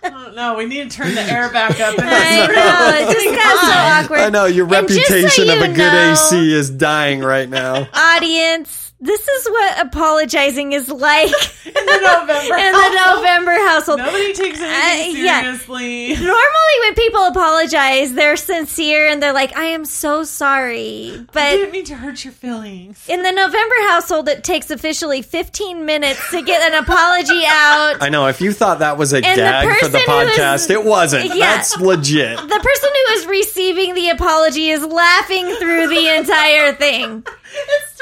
[0.03, 1.97] oh, no, we need to turn the air back up.
[1.97, 3.71] And I know, it just got so
[4.05, 4.19] awkward.
[4.19, 7.49] I know your And just so reputation of a good know- AC is dying right
[7.49, 7.87] now.
[7.93, 11.27] Audience, this is what apologizing is like
[11.65, 13.99] in the November in the November household.
[13.99, 15.41] Nobody takes anything Uh, yeah.
[15.41, 16.13] seriously.
[16.15, 21.51] Normally, when people apologize, they're sincere and they're like, "I am so sorry," but I
[21.51, 23.03] but didn't mean to hurt your feelings.
[23.07, 27.97] in the November household, it takes officially 15 minutes to get an apology out.
[28.01, 28.27] I know.
[28.27, 30.69] If you thought that was a And the gag for the person who is- podcast,
[30.69, 31.25] it wasn't.
[31.35, 31.55] Yeah.
[31.55, 32.37] That's legit.
[32.37, 37.25] The person who is receiving the apology is laughing through the entire thing.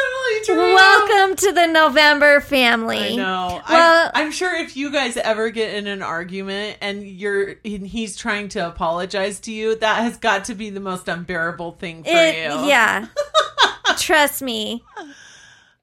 [0.03, 0.75] Totally true.
[0.75, 3.13] Welcome to the November family.
[3.13, 3.61] I know.
[3.69, 7.85] Well, I'm, I'm sure if you guys ever get in an argument and you're and
[7.88, 12.03] he's trying to apologize to you, that has got to be the most unbearable thing
[12.03, 12.67] for it, you.
[12.67, 13.07] yeah.
[13.97, 14.84] Trust me.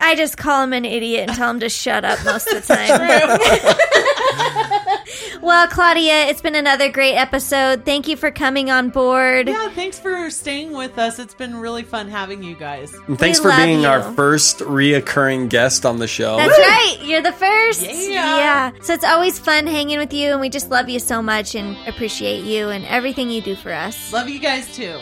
[0.02, 2.74] I just call him an idiot and tell him to shut up most of the
[2.74, 2.88] time.
[5.42, 7.84] well, Claudia, it's been another great episode.
[7.84, 9.48] Thank you for coming on board.
[9.48, 11.18] Yeah, thanks for staying with us.
[11.18, 12.92] It's been really fun having you guys.
[13.08, 13.86] And thanks We for love being you.
[13.88, 16.36] our first reoccurring guest on the show.
[16.36, 16.98] That's right.
[17.02, 17.82] You're the first.
[17.82, 18.72] Yeah.
[18.82, 21.76] So it's always fun hanging with you, and we just love you so much and
[21.88, 24.12] appreciate you and everything you do for us.
[24.12, 24.98] Love you guys too.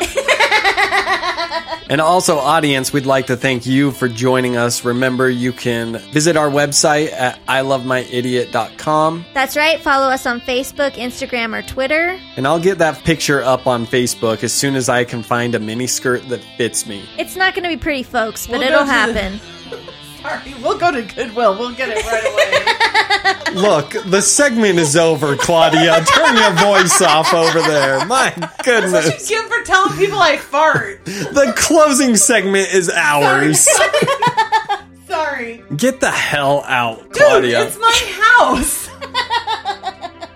[1.90, 4.84] And also, audience, we'd like to thank you for joining us.
[4.84, 9.24] Remember, you can visit our website at ilovemyidiot.com.
[9.32, 9.80] That's right.
[9.80, 12.18] Follow us on Facebook, Instagram, or Twitter.
[12.36, 15.58] And I'll get that picture up on Facebook as soon as I can find a
[15.58, 17.08] mini skirt that fits me.
[17.16, 19.40] It's not going to be pretty, folks, but We'll it'll go to happen.
[20.20, 21.56] Sorry, we'll go to Goodwill.
[21.58, 23.54] We'll get it right away.
[23.60, 26.04] Look, the segment is over, Claudia.
[26.04, 28.04] Turn your voice off over there.
[28.06, 29.30] My That's what goodness.
[29.30, 31.04] you get for telling people I fart.
[31.04, 33.60] The closing segment is ours.
[35.08, 35.62] Sorry.
[35.76, 37.66] Get the hell out, Dude, Claudia.
[37.66, 38.86] it's my house.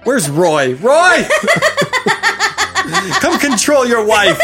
[0.05, 0.75] Where's Roy?
[0.77, 1.27] Roy!
[3.20, 4.39] Come control your wife.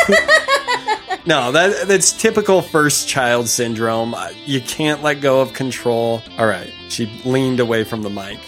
[1.27, 4.15] No, that that's typical first child syndrome.
[4.15, 6.23] Uh, You can't let go of control.
[6.39, 8.39] All right, she leaned away from the mic.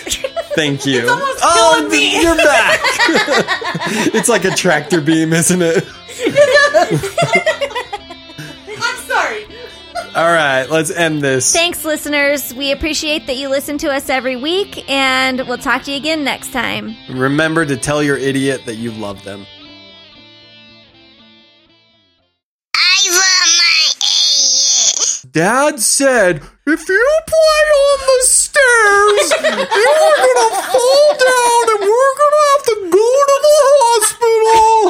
[0.55, 1.01] Thank you.
[1.11, 2.23] almost oh, killing me.
[2.23, 2.81] you're back.
[4.15, 5.87] it's like a tractor beam, isn't it?
[8.79, 9.45] I'm sorry.
[10.15, 11.53] All right, let's end this.
[11.53, 12.55] Thanks, listeners.
[12.55, 16.25] We appreciate that you listen to us every week, and we'll talk to you again
[16.25, 16.97] next time.
[17.11, 19.47] Remember to tell your idiot that you love them.
[25.33, 26.37] dad said,
[26.67, 32.77] if you play on the stairs, you're gonna fall down and we're gonna have to
[32.91, 34.81] go to the hospital.